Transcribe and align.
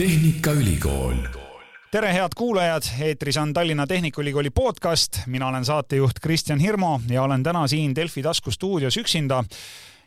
Tehnikaülikool. 0.00 1.14
tere, 1.90 2.12
head 2.14 2.32
kuulajad, 2.36 2.82
eetris 3.00 3.36
on 3.36 3.52
Tallinna 3.52 3.86
Tehnikaülikooli 3.86 4.50
podcast, 4.50 5.18
mina 5.26 5.48
olen 5.48 5.64
saatejuht 5.64 6.20
Kristjan 6.22 6.58
Hirmu 6.58 7.00
ja 7.10 7.22
olen 7.22 7.42
täna 7.42 7.66
siin 7.66 7.94
Delfi 7.94 8.22
taskustuudios 8.22 8.96
üksinda. 8.96 9.44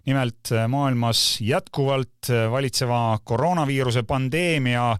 nimelt 0.06 0.49
maailmas 0.67 1.42
jätkuvalt 1.42 2.29
valitseva 2.51 3.19
koroonaviiruse 3.24 4.03
pandeemia 4.03 4.97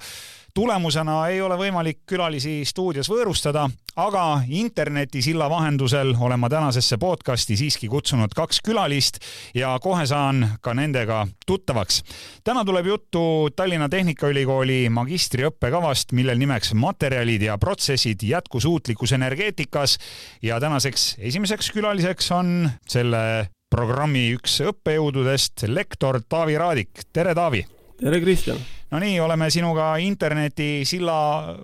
tulemusena 0.54 1.28
ei 1.28 1.42
ole 1.42 1.58
võimalik 1.58 2.04
külalisi 2.06 2.62
stuudios 2.66 3.10
võõrustada, 3.10 3.70
aga 3.96 4.42
internetisilla 4.50 5.50
vahendusel 5.50 6.16
olen 6.20 6.40
ma 6.40 6.50
tänasesse 6.50 6.98
podcasti 6.98 7.58
siiski 7.58 7.88
kutsunud 7.88 8.34
kaks 8.36 8.62
külalist 8.66 9.20
ja 9.56 9.76
kohe 9.82 10.06
saan 10.10 10.48
ka 10.62 10.74
nendega 10.74 11.28
tuttavaks. 11.46 12.04
täna 12.44 12.66
tuleb 12.66 12.86
juttu 12.86 13.50
Tallinna 13.56 13.90
Tehnikaülikooli 13.90 14.90
magistriõppekavast, 14.90 16.12
millel 16.12 16.38
nimeks 16.38 16.74
materjalid 16.74 17.42
ja 17.42 17.58
protsessid 17.58 18.24
jätkusuutlikkus 18.24 19.12
energeetikas 19.12 19.98
ja 20.42 20.60
tänaseks 20.60 21.16
esimeseks 21.20 21.72
külaliseks 21.72 22.32
on 22.32 22.70
selle 22.90 23.50
programmi 23.70 24.32
üks 24.36 24.60
õppejõududest, 24.62 25.68
lektor 25.68 26.22
Taavi 26.30 26.58
Raadik. 26.58 27.06
tere, 27.14 27.36
Taavi! 27.36 27.66
tere, 28.02 28.22
Kristjan! 28.22 28.58
No 28.94 29.00
nii, 29.02 29.16
oleme 29.20 29.50
sinuga 29.50 29.96
internetisilla 29.98 31.18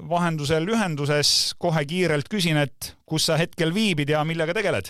vahendusel 0.09 0.65
ühenduses. 0.73 1.53
kohe 1.61 1.85
kiirelt 1.85 2.29
küsin, 2.31 2.57
et 2.57 2.93
kus 3.05 3.29
sa 3.29 3.37
hetkel 3.37 3.73
viibid 3.75 4.09
ja 4.09 4.23
millega 4.25 4.55
tegeled? 4.57 4.89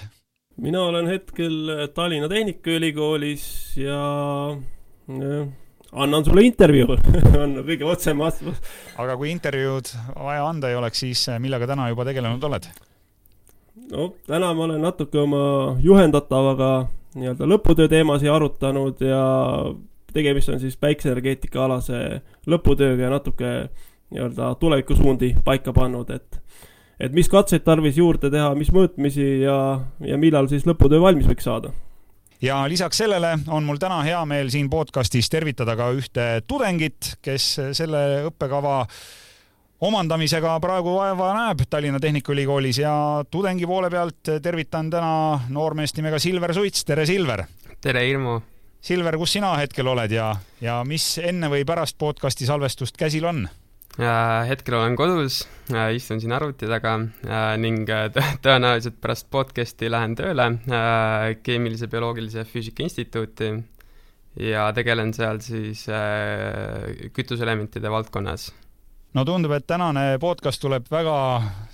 mina 0.59 0.81
olen 0.87 1.07
hetkel 1.07 1.89
Tallinna 1.95 2.29
Tehnikaülikoolis 2.31 3.43
ja 3.79 3.99
annan 5.91 6.25
sulle 6.25 6.45
intervjuu 6.47 6.95
on 7.43 7.59
kõige 7.67 7.87
otsem 7.87 8.23
vastus. 8.23 8.61
aga 8.95 9.17
kui 9.19 9.33
intervjuud 9.35 9.91
vaja 10.15 10.47
anda 10.47 10.71
ei 10.71 10.79
oleks, 10.79 11.03
siis 11.03 11.25
millega 11.43 11.67
täna 11.67 11.89
juba 11.91 12.07
tegelenud 12.07 12.47
oled? 12.47 12.71
no 13.91 14.13
täna 14.27 14.53
ma 14.53 14.67
olen 14.69 14.81
natuke 14.87 15.19
oma 15.19 15.43
juhendatavaga 15.83 16.71
nii-öelda 17.19 17.51
lõputöö 17.51 17.91
teemasid 17.91 18.31
arutanud 18.31 19.01
ja 19.03 19.23
tegemist 20.13 20.49
on 20.49 20.59
siis 20.61 20.77
päikseenergeetika 20.77 21.65
alase 21.65 22.21
lõputööga 22.49 23.07
ja 23.07 23.11
natuke 23.13 23.51
nii-öelda 24.09 24.53
tulevikusuundi 24.59 25.35
paika 25.45 25.73
pannud, 25.73 26.09
et 26.09 26.41
et 26.99 27.13
mis 27.15 27.29
katseid 27.31 27.63
tarvis 27.63 27.97
juurde 27.97 28.31
teha, 28.31 28.51
mis 28.59 28.73
mõõtmisi 28.75 29.27
ja, 29.45 29.79
ja 30.03 30.17
millal 30.19 30.49
siis 30.51 30.65
lõputöö 30.67 30.99
valmis 31.01 31.29
võiks 31.29 31.47
saada 31.47 31.71
ja 32.41 32.63
lisaks 32.69 32.97
sellele 32.97 33.37
on 33.47 33.63
mul 33.63 33.79
täna 33.79 34.01
hea 34.03 34.19
meel 34.25 34.51
siin 34.51 34.69
podcastis 34.69 35.29
tervitada 35.29 35.75
ka 35.79 35.89
ühte 35.95 36.27
tudengit, 36.47 37.15
kes 37.21 37.47
selle 37.77 38.03
õppekava 38.29 38.83
omandamisega 39.87 40.57
praegu 40.63 40.95
vaeva 40.97 41.31
näeb 41.37 41.63
Tallinna 41.69 41.99
Tehnikaülikoolis 42.03 42.81
ja 42.83 42.93
tudengi 43.31 43.67
poole 43.67 43.89
pealt 43.91 44.31
tervitan 44.43 44.89
täna 44.91 45.39
noormeest 45.49 45.99
nimega 45.99 46.19
Silver 46.19 46.53
Suits, 46.55 46.85
tere 46.87 47.05
Silver! 47.07 47.45
tere 47.81 48.07
Irmu! 48.09 48.39
Silver, 48.79 49.17
kus 49.19 49.33
sina 49.35 49.51
hetkel 49.59 49.87
oled 49.91 50.11
ja, 50.15 50.29
ja 50.63 50.77
mis 50.87 51.03
enne 51.19 51.49
või 51.51 51.65
pärast 51.67 51.97
podcasti 51.99 52.47
salvestust 52.47 52.95
käsil 52.99 53.25
on? 53.27 53.43
hetkel 54.47 54.77
olen 54.77 54.93
kodus, 54.95 55.41
istun 55.91 56.21
siin 56.23 56.31
arvuti 56.31 56.69
taga 56.69 56.93
ning 57.59 57.89
tõenäoliselt 58.45 59.01
pärast 59.03 59.27
podcasti 59.27 59.89
lähen 59.91 60.15
tööle 60.15 60.45
Keemilise 61.43 61.89
Bioloogilise 61.91 62.45
Füüsika 62.47 62.85
Instituuti 62.85 63.49
ja 64.47 64.69
tegelen 64.71 65.11
seal 65.17 65.41
siis 65.43 65.83
kütuseelementide 67.11 67.91
valdkonnas. 67.91 68.53
no 69.13 69.25
tundub, 69.27 69.57
et 69.59 69.67
tänane 69.67 70.13
podcast 70.23 70.61
tuleb 70.63 70.87
väga 70.87 71.17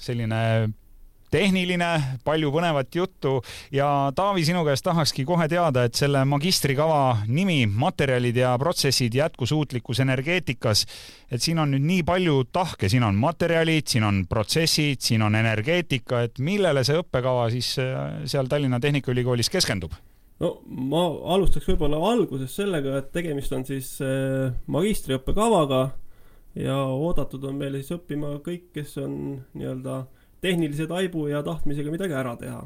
selline 0.01 0.41
tehniline, 1.35 1.91
palju 2.25 2.51
põnevat 2.53 2.96
juttu. 2.96 3.35
Ja 3.75 4.12
Taavi, 4.16 4.46
sinu 4.47 4.63
käest 4.68 4.85
tahakski 4.85 5.25
kohe 5.28 5.47
teada, 5.51 5.85
et 5.85 5.97
selle 6.00 6.23
magistrikava 6.29 7.28
nimi 7.28 7.66
Materjalid 7.68 8.40
ja 8.40 8.56
protsessid 8.62 9.16
jätkusuutlikkus 9.18 10.01
energeetikas, 10.06 10.85
et 11.31 11.44
siin 11.44 11.59
on 11.59 11.75
nüüd 11.75 11.85
nii 11.85 12.07
palju 12.07 12.45
tahke, 12.56 12.90
siin 12.91 13.03
on 13.07 13.18
materjalid, 13.19 13.88
siin 13.91 14.06
on 14.07 14.24
protsessid, 14.29 15.03
siin 15.03 15.25
on 15.25 15.35
energeetika, 15.35 16.25
et 16.28 16.40
millele 16.40 16.85
see 16.88 17.00
õppekava 17.01 17.50
siis 17.53 17.75
äh, 17.81 18.25
seal 18.29 18.51
Tallinna 18.51 18.79
Tehnikaülikoolis 18.84 19.51
keskendub? 19.53 19.95
no 20.44 20.50
ma 20.68 21.06
alustaks 21.35 21.69
võib-olla 21.69 22.00
alguses 22.12 22.56
sellega, 22.57 22.97
et 23.00 23.13
tegemist 23.16 23.53
on 23.56 23.63
siis 23.68 23.94
äh, 24.03 24.51
magistriõppekavaga 24.72 25.85
ja 26.59 26.75
oodatud 26.91 27.44
on 27.47 27.56
meile 27.59 27.81
siis 27.81 27.95
õppima 27.95 28.38
kõik, 28.44 28.69
kes 28.75 28.97
on 29.03 29.16
nii-öelda 29.56 30.03
tehnilise 30.41 30.88
taibu 30.88 31.28
ja 31.31 31.44
tahtmisega 31.44 31.94
midagi 31.94 32.13
ära 32.18 32.35
teha. 32.40 32.63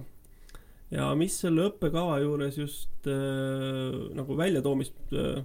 ja 0.91 1.11
mis 1.15 1.35
selle 1.37 1.67
õppekava 1.69 2.17
juures 2.23 2.57
just 2.57 3.07
äh, 3.07 3.93
nagu 4.17 4.37
väljatoomist 4.37 5.13
äh, 5.13 5.43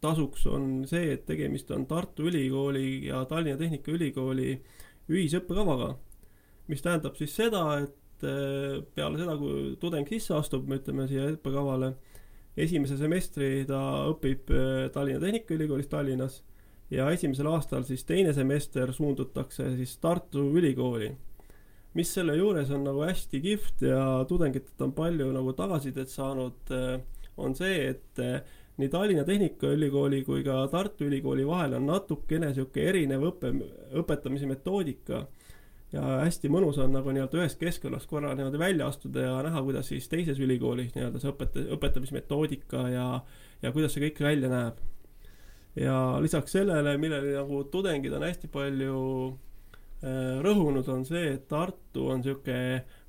tasuks, 0.00 0.46
on 0.48 0.84
see, 0.88 1.12
et 1.14 1.26
tegemist 1.28 1.70
on 1.74 1.86
Tartu 1.86 2.26
Ülikooli 2.30 3.06
ja 3.06 3.24
Tallinna 3.28 3.58
Tehnikaülikooli 3.60 4.54
ühisõppekavaga. 5.10 5.96
mis 6.70 6.82
tähendab 6.82 7.16
siis 7.18 7.34
seda, 7.34 7.62
et 7.82 8.24
äh, 8.26 8.82
peale 8.94 9.18
seda, 9.18 9.36
kui 9.38 9.76
tudeng 9.80 10.08
sisse 10.08 10.34
astub, 10.36 10.68
me 10.68 10.78
ütleme 10.78 11.08
siia 11.10 11.26
õppekavale, 11.32 11.94
esimese 12.56 12.98
semestri 12.98 13.64
ta 13.66 13.80
õpib 14.10 14.52
äh, 14.54 14.86
Tallinna 14.94 15.22
Tehnikaülikoolis 15.22 15.90
Tallinnas 15.90 16.42
ja 16.90 17.10
esimesel 17.14 17.46
aastal 17.50 17.84
siis 17.86 18.04
teine 18.04 18.32
semester 18.34 18.92
suundutakse 18.92 19.68
siis 19.76 19.96
Tartu 20.02 20.48
Ülikooli 20.58 21.10
mis 21.98 22.12
selle 22.14 22.36
juures 22.38 22.70
on 22.74 22.84
nagu 22.86 23.02
hästi 23.02 23.40
kihvt 23.42 23.82
ja 23.88 24.02
tudengitelt 24.28 24.86
on 24.86 24.92
palju 24.94 25.30
nagu 25.34 25.54
tagasisidet 25.58 26.12
saanud, 26.12 26.74
eh, 26.76 27.00
on 27.40 27.56
see, 27.58 27.88
et 27.90 28.22
eh, 28.22 28.38
nii 28.80 28.88
Tallinna 28.92 29.24
Tehnikaülikooli 29.26 30.22
kui 30.24 30.44
ka 30.46 30.62
Tartu 30.72 31.08
Ülikooli 31.08 31.46
vahel 31.46 31.76
on 31.80 31.88
natukene 31.90 32.52
sihuke 32.54 32.86
erinev 32.92 33.26
õppe, 33.32 33.52
õpetamise 34.02 34.48
metoodika. 34.48 35.26
ja 35.90 36.02
hästi 36.22 36.46
mõnus 36.46 36.76
on 36.78 36.92
nagu 36.94 37.10
nii-öelda 37.10 37.40
ühest 37.40 37.58
keskkonnast 37.58 38.06
korra 38.06 38.30
niimoodi 38.38 38.58
välja 38.62 38.86
astuda 38.86 39.24
ja 39.24 39.32
näha, 39.42 39.62
kuidas 39.66 39.88
siis 39.90 40.06
teises 40.08 40.38
ülikoolis 40.38 40.92
nii-öelda 40.94 41.18
see 41.18 41.32
õpeta-, 41.32 41.64
õpetamismetoodika 41.74 42.84
ja, 42.92 43.06
ja 43.62 43.72
kuidas 43.74 43.96
see 43.96 44.04
kõik 44.04 44.22
välja 44.22 44.48
näeb. 44.52 44.78
ja 45.74 45.96
lisaks 46.22 46.54
sellele, 46.54 46.94
millele 46.98 47.34
nagu 47.34 47.64
tudengid 47.74 48.14
on 48.14 48.22
hästi 48.22 48.48
palju 48.54 49.00
rõhunud, 50.00 50.86
on 50.88 51.02
see, 51.04 51.34
et 51.34 51.46
Tartu 51.48 52.06
on 52.08 52.22
sihuke 52.24 52.56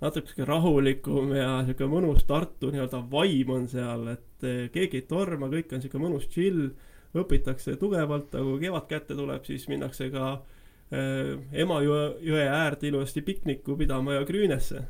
natuke 0.01 0.47
rahulikum 0.47 1.31
ja 1.37 1.61
sihuke 1.63 1.87
mõnus 1.91 2.25
Tartu 2.27 2.71
nii-öelda 2.73 2.99
vaim 3.11 3.53
on 3.55 3.67
seal, 3.71 4.07
et 4.11 4.47
äh, 4.47 4.65
keegi 4.73 4.99
ei 4.99 5.05
torma, 5.07 5.47
kõik 5.51 5.71
on 5.71 5.83
sihuke 5.83 6.01
mõnus 6.01 6.27
chill, 6.31 6.67
õpitakse 7.15 7.77
tugevalt, 7.79 8.35
aga 8.35 8.43
kui 8.47 8.63
kevad 8.65 8.89
kätte 8.89 9.15
tuleb, 9.15 9.45
siis 9.47 9.67
minnakse 9.71 10.09
ka 10.11 10.33
äh, 10.35 11.37
Emajõe, 11.63 12.03
jõe 12.27 12.43
äärde 12.47 12.91
ilusasti 12.91 13.23
pikniku 13.27 13.77
pidama 13.79 14.19
ja 14.19 14.27
Küünesse 14.27 14.83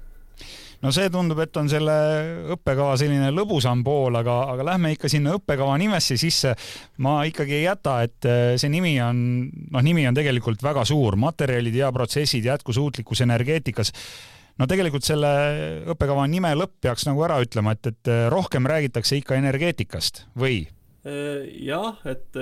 no 0.81 0.91
see 0.93 1.09
tundub, 1.13 1.39
et 1.43 1.57
on 1.59 1.69
selle 1.71 1.95
õppekava 2.55 2.97
selline 2.99 3.29
lõbusam 3.35 3.83
pool, 3.85 4.17
aga, 4.19 4.37
aga 4.53 4.65
lähme 4.71 4.93
ikka 4.95 5.11
sinna 5.11 5.35
õppekava 5.37 5.77
nimesse 5.81 6.17
sisse. 6.19 6.55
ma 7.05 7.21
ikkagi 7.29 7.59
ei 7.59 7.65
jäta, 7.65 8.01
et 8.05 8.27
äh, 8.29 8.41
see 8.61 8.71
nimi 8.73 8.95
on, 9.03 9.23
noh, 9.71 9.85
nimi 9.85 10.07
on 10.09 10.17
tegelikult 10.17 10.63
väga 10.63 10.85
suur, 10.87 11.17
materjalid 11.21 11.75
ja 11.75 11.91
protsessid, 11.93 12.45
jätkusuutlikkus 12.49 13.23
energeetikas 13.27 13.93
no 14.59 14.67
tegelikult 14.69 15.05
selle 15.07 15.31
õppekava 15.93 16.27
nime 16.29 16.53
lõpp 16.57 16.81
peaks 16.87 17.07
nagu 17.09 17.23
ära 17.25 17.39
ütlema, 17.43 17.75
et, 17.77 17.93
et 17.93 18.11
äh, 18.11 18.27
rohkem 18.33 18.69
räägitakse 18.69 19.21
ikka 19.21 19.37
energeetikast 19.39 20.25
või? 20.37 20.63
Äh, 21.05 21.45
jah, 21.65 22.01
et 22.09 22.37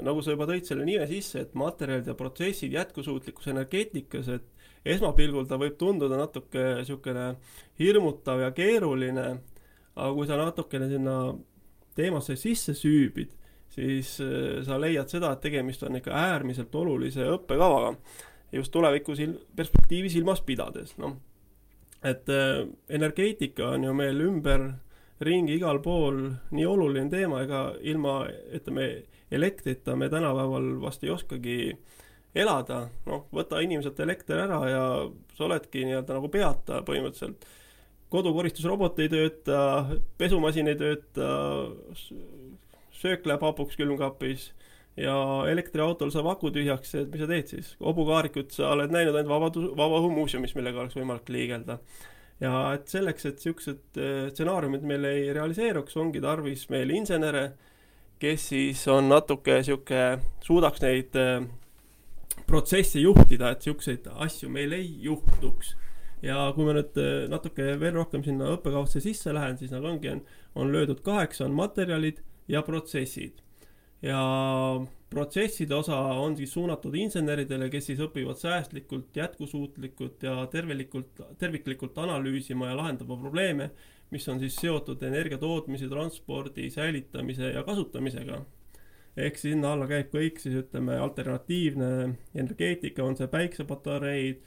nagu 0.00 0.22
sa 0.24 0.32
juba 0.32 0.46
tõid 0.48 0.68
selle 0.68 0.86
nime 0.86 1.04
sisse, 1.10 1.44
et 1.44 1.56
materjalid 1.58 2.08
ja 2.08 2.16
protsessid, 2.16 2.72
jätkusuutlikkus 2.72 3.50
energeetikas, 3.52 4.30
et 4.32 4.59
esmapilgul 4.84 5.46
ta 5.48 5.58
võib 5.60 5.76
tunduda 5.80 6.18
natuke 6.20 6.64
niisugune 6.80 7.34
hirmutav 7.80 8.40
ja 8.44 8.50
keeruline, 8.56 9.26
aga 9.96 10.10
kui 10.16 10.28
sa 10.28 10.38
natukene 10.40 10.88
sinna 10.90 11.16
teemasse 11.96 12.36
sisse 12.40 12.74
süübid, 12.76 13.34
siis 13.74 14.16
äh, 14.24 14.60
sa 14.66 14.78
leiad 14.80 15.10
seda, 15.12 15.34
et 15.34 15.44
tegemist 15.44 15.82
on 15.86 16.00
ikka 16.00 16.14
äärmiselt 16.16 16.74
olulise 16.74 17.26
õppekavaga, 17.36 17.94
just 18.56 18.72
tuleviku 18.72 19.16
sil-, 19.18 19.38
perspektiivi 19.56 20.10
silmas 20.12 20.40
pidades, 20.46 20.96
noh. 21.02 21.18
et 22.02 22.28
äh, 22.32 22.64
energeetika 22.88 23.74
on 23.76 23.84
ju 23.84 23.94
meil 23.94 24.24
ümberringi 24.24 25.58
igal 25.58 25.82
pool 25.84 26.22
nii 26.56 26.66
oluline 26.66 27.12
teema, 27.12 27.44
ega 27.44 27.66
ilma, 27.80 28.22
ütleme, 28.56 28.90
elektrita 29.30 29.94
me 29.94 30.08
tänapäeval 30.10 30.72
vast 30.82 31.04
ei 31.04 31.12
oskagi 31.12 31.58
äh, 31.68 32.00
elada, 32.34 32.84
noh, 33.06 33.24
võta 33.34 33.62
inimeselt 33.64 33.98
elekter 34.00 34.44
ära 34.44 34.60
ja 34.70 34.84
sa 35.34 35.46
oledki 35.48 35.82
nii-öelda 35.86 36.18
nagu 36.18 36.30
peata 36.30 36.84
põhimõtteliselt. 36.86 37.46
kodukoristusrobot 38.10 38.98
ei 38.98 39.10
tööta, 39.10 39.58
pesumasin 40.18 40.70
ei 40.70 40.78
tööta, 40.78 41.28
söök 43.00 43.26
läheb 43.26 43.42
hapuks 43.46 43.78
külmkapis 43.78 44.50
ja 44.98 45.16
elektriautol 45.50 46.10
saab 46.12 46.30
aku 46.34 46.50
tühjaks, 46.54 46.94
et 46.98 47.10
mis 47.10 47.22
sa 47.22 47.28
teed 47.30 47.50
siis? 47.50 47.74
hobukaarikut 47.82 48.54
sa 48.54 48.72
oled 48.74 48.92
näinud 48.94 49.16
ainult 49.16 49.30
Vabadus, 49.32 49.68
Vabaõhumuuseumis, 49.78 50.54
millega 50.58 50.82
oleks 50.82 50.98
võimalik 50.98 51.30
liigelda. 51.32 51.78
ja 52.40 52.52
et 52.74 52.88
selleks, 52.88 53.26
et 53.26 53.40
niisugused 53.40 53.98
äh, 53.98 54.28
stsenaariumid 54.30 54.86
meil 54.86 55.06
ei 55.08 55.32
realiseeruks, 55.36 55.96
ongi 55.96 56.22
tarvis 56.22 56.68
meil 56.70 56.90
insenere, 56.94 57.50
kes 58.20 58.50
siis 58.52 58.86
on 58.88 59.08
natuke 59.08 59.60
niisugune, 59.60 60.20
suudaks 60.44 60.82
neid 60.84 61.18
äh, 61.18 61.42
protsessi 62.46 63.02
juhtida, 63.04 63.52
et 63.52 63.64
niisuguseid 63.64 64.08
asju 64.26 64.50
meil 64.52 64.72
ei 64.76 64.88
juhtuks 65.04 65.74
ja 66.22 66.50
kui 66.56 66.66
ma 66.66 66.74
nüüd 66.76 66.96
äh, 67.00 67.26
natuke 67.32 67.74
veel 67.80 67.94
rohkem 67.96 68.24
sinna 68.24 68.54
õppekavasse 68.56 69.02
sisse 69.04 69.32
lähen, 69.34 69.58
siis 69.60 69.72
nagu 69.72 69.88
ongi, 69.92 70.12
on, 70.12 70.24
on 70.54 70.72
löödud 70.72 71.00
kaheksa, 71.04 71.46
on 71.46 71.56
materjalid 71.56 72.20
ja 72.50 72.62
protsessid 72.66 73.40
ja 74.02 74.20
protsesside 75.10 75.74
osa 75.74 75.96
on 75.96 76.36
siis 76.36 76.52
suunatud 76.52 76.94
inseneridele, 76.94 77.68
kes 77.70 77.90
siis 77.90 78.00
õpivad 78.04 78.38
säästlikult, 78.40 79.10
jätkusuutlikult 79.16 80.22
ja 80.22 80.36
tervelikult, 80.52 81.20
terviklikult 81.38 81.98
analüüsima 81.98 82.70
ja 82.70 82.76
lahendama 82.78 83.18
probleeme, 83.20 83.70
mis 84.10 84.28
on 84.28 84.40
siis 84.40 84.56
seotud 84.56 85.02
energia 85.02 85.38
tootmise, 85.38 85.88
transpordi, 85.90 86.70
säilitamise 86.70 87.52
ja 87.54 87.62
kasutamisega. 87.66 88.40
Ehk 89.16 89.38
sinna 89.38 89.74
alla 89.74 89.88
käib 89.90 90.12
kõik 90.14 90.38
siis 90.42 90.56
ütleme, 90.62 90.96
alternatiivne 90.98 91.90
energeetika, 92.34 93.04
on 93.04 93.16
see 93.18 93.30
päiksepatareid, 93.30 94.42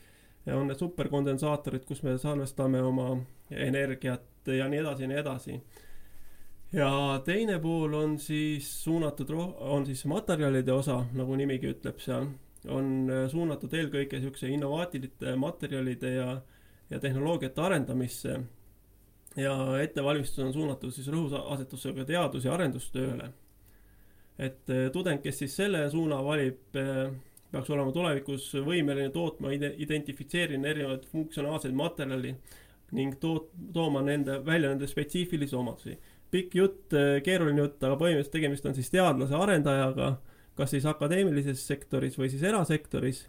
on 0.53 0.67
need 0.67 0.79
superkondensaatorid, 0.79 1.85
kus 1.87 2.03
me 2.03 2.17
salvestame 2.19 2.81
oma 2.83 3.15
energiat 3.51 4.47
ja 4.47 4.67
nii 4.67 4.79
edasi 4.83 5.03
ja 5.03 5.11
nii 5.11 5.19
edasi 5.21 5.59
ja 6.73 7.21
teine 7.25 7.59
pool 7.59 7.93
on 7.93 8.17
siis 8.19 8.83
suunatud, 8.83 9.29
on 9.59 9.85
siis 9.85 10.05
materjalide 10.05 10.73
osa, 10.73 11.03
nagu 11.13 11.35
nimigi 11.37 11.69
ütleb 11.69 12.01
seal, 12.01 12.27
on 12.71 12.89
äh, 13.11 13.27
suunatud 13.31 13.73
eelkõige 13.73 14.17
niisuguse 14.17 14.49
innovaatiliste 14.49 15.35
materjalide 15.39 16.13
ja, 16.15 16.27
ja 16.89 16.99
tehnoloogiate 16.99 17.61
arendamisse. 17.61 18.39
ja 19.35 19.53
ettevalmistus 19.81 20.43
on 20.45 20.53
suunatud 20.53 20.91
siis 20.93 21.07
rõhuasetusega 21.07 22.05
teadus- 22.05 22.45
ja 22.45 22.53
arendustööle. 22.53 23.31
Et 24.39 24.69
äh, 24.73 24.87
tudeng, 24.93 25.21
kes 25.23 25.43
siis 25.43 25.55
selle 25.61 25.85
suuna 25.91 26.21
valib, 26.25 26.61
äh, 26.79 27.05
peaks 27.53 27.69
olema 27.69 27.93
tulevikus 27.93 28.49
võimeline 28.65 29.11
tootma, 29.13 29.53
identifitseerima 29.53 30.71
erinevaid 30.71 31.05
funktsionaalseid 31.11 31.75
materjali 31.77 32.33
ning 32.93 33.17
toot-, 33.21 33.51
tooma 33.73 34.01
nende, 34.05 34.39
välja 34.45 34.73
nende 34.73 34.89
spetsiifilisi 34.89 35.55
omadusi 35.57 35.97
pikk 36.33 36.57
jutt, 36.57 36.93
äh, 36.97 37.19
keeruline 37.25 37.61
jutt, 37.61 37.81
aga 37.83 37.97
põhimõtteliselt 37.99 38.33
tegemist 38.33 38.65
on 38.69 38.77
siis 38.77 38.89
teadlase 38.93 39.37
arendajaga, 39.37 40.15
kas 40.57 40.73
siis 40.73 40.87
akadeemilises 40.89 41.61
sektoris 41.67 42.17
või 42.19 42.31
siis 42.33 42.43
erasektoris. 42.49 43.27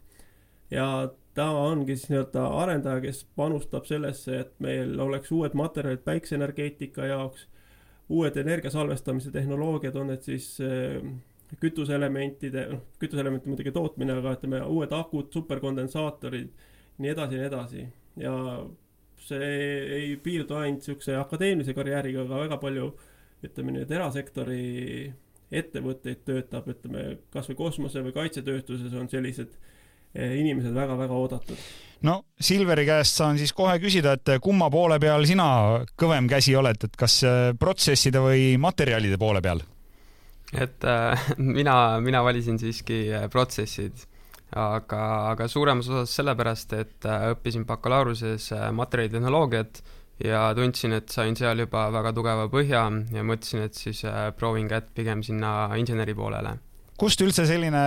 ja 0.72 1.10
ta 1.36 1.48
ongi 1.50 1.96
siis 1.96 2.08
nii-öelda 2.10 2.44
arendaja, 2.62 3.02
kes 3.04 3.24
panustab 3.36 3.84
sellesse, 3.86 4.38
et 4.40 4.54
meil 4.64 4.94
oleks 5.00 5.32
uued 5.34 5.54
materjalid 5.58 6.04
päikseenergeetika 6.06 7.10
jaoks, 7.10 7.48
uued 8.08 8.36
energia 8.36 8.70
salvestamise 8.70 9.30
tehnoloogiad, 9.32 9.96
on 9.96 10.10
need 10.12 10.26
siis 10.26 10.48
äh, 10.60 11.00
kütuseelementide, 11.60 12.66
noh, 12.72 12.84
kütuseelementide 13.00 13.52
muidugi 13.52 13.72
tootmine, 13.74 14.18
aga 14.20 14.34
ütleme, 14.38 14.62
uued 14.68 14.92
akud, 14.96 15.30
superkondensaatorid, 15.32 16.64
nii 16.98 17.12
edasi 17.12 17.38
ja 17.38 17.42
nii 17.42 17.50
edasi. 17.52 17.86
ja 18.20 18.34
see 19.24 19.46
ei 19.96 20.16
piirdu 20.20 20.54
ainult 20.58 20.82
niisuguse 20.82 21.16
akadeemilise 21.16 21.74
karjääriga, 21.74 22.26
aga 22.26 22.40
väga 22.44 22.58
palju 22.60 22.90
ütleme 23.44 23.72
nüüd 23.74 23.90
erasektori 23.90 25.12
ettevõtteid 25.54 26.24
töötab, 26.26 26.68
ütleme 26.70 27.04
kasvõi 27.32 27.56
kosmose 27.58 28.02
või 28.04 28.14
kaitsetööstuses 28.16 28.94
on 28.98 29.08
sellised 29.12 29.54
eh, 29.54 29.73
inimesed 30.14 30.74
väga-väga 30.74 31.18
oodatud. 31.18 31.68
no 32.06 32.20
Silveri 32.40 32.86
käest 32.86 33.20
saan 33.20 33.38
siis 33.40 33.52
kohe 33.52 33.76
küsida, 33.82 34.16
et 34.18 34.36
kumma 34.42 34.70
poole 34.70 34.98
peal 35.02 35.26
sina 35.26 35.46
kõvem 35.98 36.28
käsi 36.30 36.56
oled, 36.56 36.88
et 36.88 36.96
kas 36.96 37.20
eh, 37.26 37.52
protsesside 37.58 38.22
või 38.22 38.54
materjalide 38.58 39.18
poole 39.18 39.42
peal? 39.42 39.62
et 40.54 40.84
äh, 40.86 41.30
mina, 41.58 42.00
mina 42.00 42.22
valisin 42.24 42.58
siiski 42.60 43.06
protsessid 43.32 44.06
aga, 44.54 45.02
aga 45.32 45.48
suuremas 45.50 45.88
osas 45.90 46.14
sellepärast, 46.18 46.74
et 46.78 47.08
õppisin 47.34 47.66
bakalaureuse 47.68 48.36
materjalitehnoloogiat 48.76 49.82
ja 50.24 50.46
tundsin, 50.56 50.94
et 50.98 51.10
sain 51.10 51.36
seal 51.36 51.64
juba 51.64 51.88
väga 51.94 52.12
tugeva 52.14 52.46
põhja 52.52 52.84
ja 53.14 53.26
mõtlesin, 53.26 53.64
et 53.66 53.74
siis 53.78 54.04
proovin 54.38 54.70
kätt 54.70 54.92
pigem 54.94 55.24
sinna 55.26 55.74
inseneri 55.80 56.14
poolele. 56.14 56.56
Kust 57.00 57.20
üldse 57.24 57.46
selline 57.48 57.82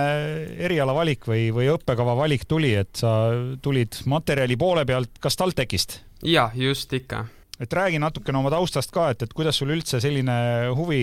eriala 0.68 0.94
valik 0.96 1.26
või, 1.28 1.48
või 1.54 1.70
õppekava 1.72 2.16
valik 2.18 2.44
tuli, 2.48 2.74
et 2.76 3.00
sa 3.00 3.30
tulid 3.62 4.02
materjali 4.10 4.58
poole 4.60 4.84
pealt, 4.88 5.16
kas 5.20 5.38
TalTechist? 5.40 6.00
jah, 6.26 6.54
just 6.56 6.92
ikka 6.92 7.26
et 7.58 7.72
räägi 7.74 7.98
natukene 7.98 8.38
oma 8.38 8.52
taustast 8.54 8.92
ka, 8.94 9.10
et, 9.14 9.24
et 9.24 9.34
kuidas 9.34 9.58
sul 9.58 9.72
üldse 9.74 10.00
selline 10.02 10.38
huvi 10.78 11.02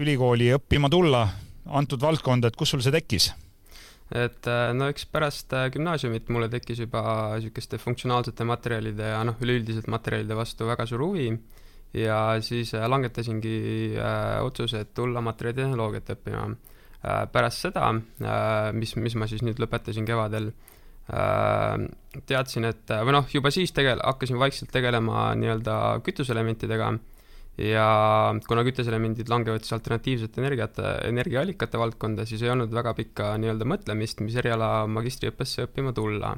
ülikooli 0.00 0.50
õppima 0.56 0.90
tulla 0.92 1.26
antud 1.70 2.00
valdkonda, 2.02 2.50
et 2.50 2.58
kus 2.58 2.72
sul 2.74 2.82
see 2.84 2.94
tekkis? 2.94 3.30
et 4.10 4.46
äh, 4.50 4.72
no 4.74 4.88
eks 4.90 5.04
pärast 5.06 5.52
äh, 5.54 5.68
gümnaasiumit 5.70 6.30
mulle 6.34 6.48
tekkis 6.50 6.80
juba 6.82 7.02
niisuguste 7.36 7.78
funktsionaalsete 7.78 8.46
materjalide 8.48 9.12
ja 9.12 9.20
noh, 9.26 9.36
üleüldiselt 9.38 9.86
materjalide 9.92 10.34
vastu 10.34 10.66
väga 10.66 10.86
suur 10.90 11.04
huvi 11.04 11.28
ja 11.94 12.40
siis 12.42 12.74
äh, 12.74 12.88
langetasingi 12.90 13.94
äh, 13.98 14.42
otsuse, 14.44 14.82
et 14.84 14.94
tulla 14.94 15.22
materjalitehnoloogiat 15.24 16.14
õppima. 16.16 16.48
Pärast 17.02 17.64
seda 17.66 17.92
äh,, 17.94 18.72
mis, 18.76 18.96
mis 18.96 19.16
ma 19.16 19.28
siis 19.30 19.44
nüüd 19.46 19.62
lõpetasin 19.62 20.08
kevadel 20.08 20.50
äh,, 21.12 21.86
teadsin, 22.26 22.68
et 22.68 22.92
või 23.06 23.16
noh, 23.16 23.30
juba 23.32 23.52
siis 23.54 23.72
tegel-, 23.76 24.02
hakkasin 24.04 24.40
vaikselt 24.40 24.72
tegelema 24.74 25.30
nii-öelda 25.38 25.78
kütuseelementidega 26.06 26.92
äh, 26.94 27.00
ja 27.60 27.86
kuna 28.48 28.64
kütuselemendid 28.66 29.30
langevad 29.30 29.64
siis 29.64 29.74
alternatiivsete 29.76 30.40
energiate, 30.40 30.94
energiaallikate 31.08 31.80
valdkonda, 31.80 32.26
siis 32.28 32.42
ei 32.44 32.52
olnud 32.52 32.72
väga 32.74 32.94
pikka 32.96 33.34
nii-öelda 33.42 33.68
mõtlemist, 33.68 34.22
mis 34.24 34.36
eriala 34.40 34.86
magistriõppesse 34.90 35.66
õppima 35.68 35.92
tulla. 35.96 36.34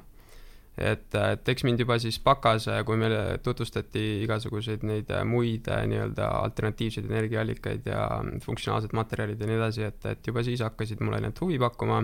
Et, 0.79 1.15
et 1.15 1.49
eks 1.53 1.65
mind 1.69 1.83
juba 1.85 1.99
siis 2.01 2.19
bakas, 2.25 2.69
kui 2.87 2.97
meile 3.01 3.39
tutvustati 3.45 4.05
igasuguseid 4.25 4.85
neid 4.89 5.11
muid 5.29 5.69
nii-öelda 5.69 6.29
alternatiivseid 6.43 7.11
energiaallikaid 7.11 7.89
ja 7.93 8.07
funktsionaalsed 8.45 8.95
materjalid 8.97 9.41
ja 9.41 9.51
nii 9.51 9.59
edasi, 9.61 9.89
et, 9.89 10.07
et 10.15 10.31
juba 10.33 10.45
siis 10.47 10.65
hakkasid 10.65 11.03
mulle 11.05 11.21
need 11.25 11.43
huvi 11.45 11.61
pakkuma 11.61 12.03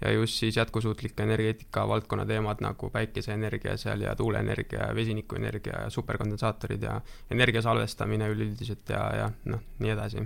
ja 0.00 0.12
just 0.12 0.34
siis 0.34 0.56
jätkusuutlike 0.56 1.22
energeetika 1.22 1.88
valdkonna 1.88 2.26
teemad 2.26 2.62
nagu 2.62 2.90
päikeseenergia 2.90 3.76
seal 3.76 4.00
ja 4.00 4.14
tuuleenergia 4.16 4.86
ja 4.86 4.94
vesinikuenergia 4.94 5.82
ja 5.82 5.90
superkondensaatorid 5.90 6.82
ja 6.82 7.00
energia 7.30 7.62
salvestamine 7.62 8.28
üleüldiselt 8.28 8.88
ja, 8.94 9.02
ja 9.16 9.30
noh, 9.44 9.62
nii 9.78 9.90
edasi. 9.90 10.22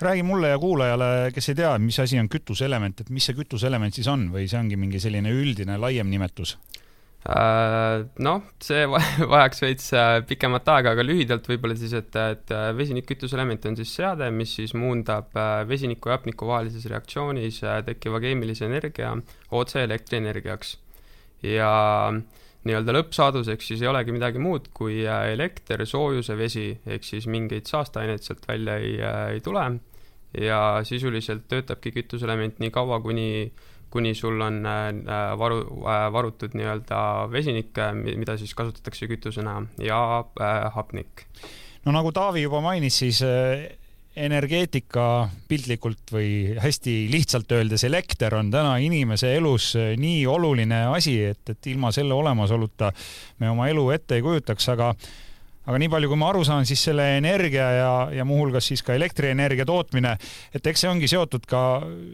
räägi 0.00 0.22
mulle 0.22 0.48
ja 0.48 0.58
kuulajale, 0.58 1.30
kes 1.34 1.48
ei 1.48 1.54
tea, 1.54 1.78
mis 1.78 1.98
asi 2.00 2.18
on 2.18 2.28
kütuseelement, 2.28 3.00
et 3.00 3.10
mis 3.10 3.26
see 3.26 3.36
kütuseelement 3.38 3.94
siis 3.94 4.08
on 4.10 4.26
või 4.32 4.48
see 4.50 4.58
ongi 4.58 4.76
mingi 4.76 5.00
selline 5.00 5.30
üldine 5.30 5.78
laiem 5.78 6.10
nimetus? 6.10 6.58
Äh, 7.24 8.02
noh, 8.20 8.42
see 8.60 8.82
vajaks 9.32 9.62
veits 9.64 9.86
äh, 9.96 10.18
pikemat 10.28 10.66
aega, 10.68 10.92
aga 10.92 11.06
lühidalt 11.06 11.46
võib-olla 11.48 11.76
siis, 11.80 11.94
et, 11.96 12.12
et 12.20 12.52
äh, 12.52 12.66
vesinikkütuseelement 12.76 13.64
on 13.70 13.78
siis 13.78 13.94
seade, 13.96 14.28
mis 14.28 14.52
siis 14.58 14.74
muundab 14.76 15.32
vesiniku 15.64 16.12
ja 16.12 16.18
hapniku 16.18 16.50
vahelises 16.50 16.84
reaktsioonis 16.92 17.62
tekkiva 17.88 18.20
keemilise 18.20 18.68
energia 18.68 19.14
otse 19.56 19.86
elektrienergiaks. 19.86 20.76
ja 21.48 21.72
nii-öelda 22.64 22.92
lõppsaaduseks 22.98 23.72
siis 23.72 23.80
ei 23.84 23.88
olegi 23.88 24.12
midagi 24.12 24.40
muud 24.40 24.68
kui 24.76 25.02
elekter, 25.08 25.86
soojus 25.88 26.28
ja 26.28 26.36
vesi, 26.36 26.70
ehk 26.84 27.04
siis 27.04 27.24
mingeid 27.28 27.68
saasteaineid 27.68 28.24
sealt 28.24 28.44
välja 28.48 28.76
ei, 28.80 29.00
ei 29.32 29.40
tule 29.44 29.64
ja 30.40 30.60
sisuliselt 30.84 31.48
töötabki 31.48 31.92
kütuseelement 31.92 32.60
nii 32.60 32.72
kaua, 32.74 33.00
kuni 33.00 33.52
kuni 33.94 34.14
sul 34.18 34.40
on 34.42 34.58
äh, 34.66 34.88
äh, 34.88 35.38
varu, 35.38 35.60
äh, 35.86 36.08
varutud 36.12 36.56
nii-öelda 36.58 36.98
vesinik, 37.30 37.78
mida 37.94 38.34
siis 38.40 38.54
kasutatakse 38.58 39.06
kütusena 39.10 39.60
ja 39.82 40.24
hapnik. 40.74 41.26
no 41.84 41.94
nagu 41.94 42.12
Taavi 42.12 42.42
juba 42.42 42.60
mainis, 42.64 42.98
siis 42.98 43.22
energeetika 44.14 45.28
piltlikult 45.48 46.12
või 46.14 46.54
hästi 46.62 46.94
lihtsalt 47.10 47.50
öeldes 47.52 47.84
elekter 47.86 48.34
on 48.38 48.50
täna 48.50 48.76
inimese 48.82 49.34
elus 49.36 49.72
nii 49.98 50.22
oluline 50.30 50.84
asi, 50.94 51.16
et, 51.30 51.42
et 51.50 51.70
ilma 51.70 51.90
selle 51.92 52.14
olemasoluta 52.14 52.92
me 53.42 53.50
oma 53.50 53.68
elu 53.70 53.88
ette 53.94 54.18
ei 54.18 54.26
kujutaks, 54.26 54.68
aga 54.74 54.92
aga 55.64 55.80
nii 55.80 55.90
palju, 55.92 56.10
kui 56.10 56.20
ma 56.20 56.28
aru 56.32 56.42
saan, 56.46 56.66
siis 56.68 56.82
selle 56.88 57.06
energia 57.18 57.68
ja, 57.78 57.92
ja 58.12 58.26
muuhulgas 58.28 58.68
siis 58.68 58.82
ka 58.84 58.96
elektrienergia 58.96 59.66
tootmine, 59.68 60.12
et 60.54 60.66
eks 60.66 60.84
see 60.84 60.90
ongi 60.90 61.08
seotud 61.10 61.46
ka 61.48 61.62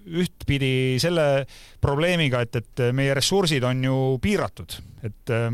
ühtpidi 0.07 1.01
selle 1.03 1.47
probleemiga, 1.83 2.45
et, 2.47 2.61
et 2.63 2.85
meie 2.97 3.17
ressursid 3.17 3.67
on 3.67 3.83
ju 3.89 3.99
piiratud, 4.23 4.79
et 5.07 5.35
äh, 5.35 5.51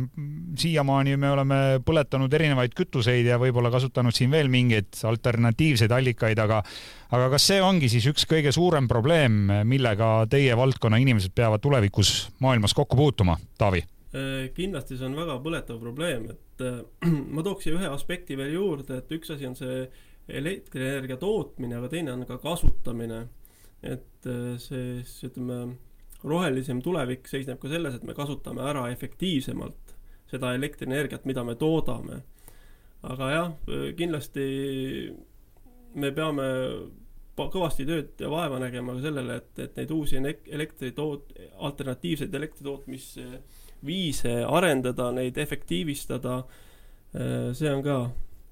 siiamaani 0.61 1.17
me 1.21 1.33
oleme 1.33 1.61
põletanud 1.87 2.33
erinevaid 2.37 2.77
kütuseid 2.77 3.31
ja 3.31 3.41
võib-olla 3.41 3.73
kasutanud 3.73 4.15
siin 4.17 4.33
veel 4.35 4.53
mingeid 4.53 4.93
alternatiivseid 5.09 5.93
allikaid, 5.97 6.41
aga 6.45 6.63
aga 7.17 7.29
kas 7.37 7.49
see 7.53 7.61
ongi 7.63 7.89
siis 7.91 8.07
üks 8.11 8.27
kõige 8.29 8.53
suurem 8.53 8.89
probleem, 8.91 9.47
millega 9.65 10.27
teie 10.31 10.57
valdkonna 10.59 10.99
inimesed 11.01 11.33
peavad 11.37 11.63
tulevikus 11.63 12.33
maailmas 12.45 12.75
kokku 12.77 12.99
puutuma, 12.99 13.39
Taavi? 13.59 13.85
Äh, 14.17 14.49
kindlasti 14.55 14.97
see 14.97 15.09
on 15.09 15.17
väga 15.19 15.35
põletav 15.45 15.81
probleem, 15.83 16.29
et 16.33 16.63
äh, 16.65 16.79
ma 17.35 17.43
tooks 17.45 17.67
siia 17.67 17.77
ühe 17.77 17.89
aspekti 17.91 18.37
veel 18.39 18.55
juurde, 18.55 19.01
et 19.01 19.11
üks 19.13 19.33
asi 19.35 19.49
on 19.49 19.57
see 19.59 19.83
elektrienergia 20.41 21.19
tootmine, 21.21 21.77
aga 21.77 21.91
teine 21.93 22.15
on 22.15 22.23
ka 22.29 22.39
kasutamine. 22.43 23.27
et 23.83 24.29
äh, 24.31 24.55
see 24.63 25.03
siis 25.03 25.27
ütleme, 25.29 25.77
rohelisem 26.25 26.81
tulevik 26.83 27.29
seisneb 27.29 27.61
ka 27.61 27.69
selles, 27.69 27.99
et 27.99 28.07
me 28.09 28.15
kasutame 28.17 28.65
ära 28.65 28.87
efektiivsemalt 28.95 29.93
seda 30.31 30.55
elektrienergiat, 30.57 31.27
mida 31.29 31.45
me 31.45 31.59
toodame. 31.59 32.23
aga 33.03 33.29
jah, 33.31 33.53
kindlasti 33.99 34.47
me 35.95 36.11
peame 36.15 36.49
kõvasti 37.37 37.85
tööd 37.87 38.17
ja 38.23 38.31
vaeva 38.33 38.59
nägema 38.63 38.97
ka 38.97 39.05
sellele, 39.05 39.37
et, 39.43 39.53
et 39.67 39.77
neid 39.77 39.93
uusi 39.93 40.17
elektritoot-, 40.19 41.37
alternatiivseid 41.69 42.35
elektritootmis 42.35 43.13
viise 43.87 44.43
arendada, 44.45 45.11
neid 45.15 45.39
efektiivistada. 45.39 46.43
Äh, 47.17 47.51
see 47.57 47.73
on 47.73 47.85
ka 47.87 47.99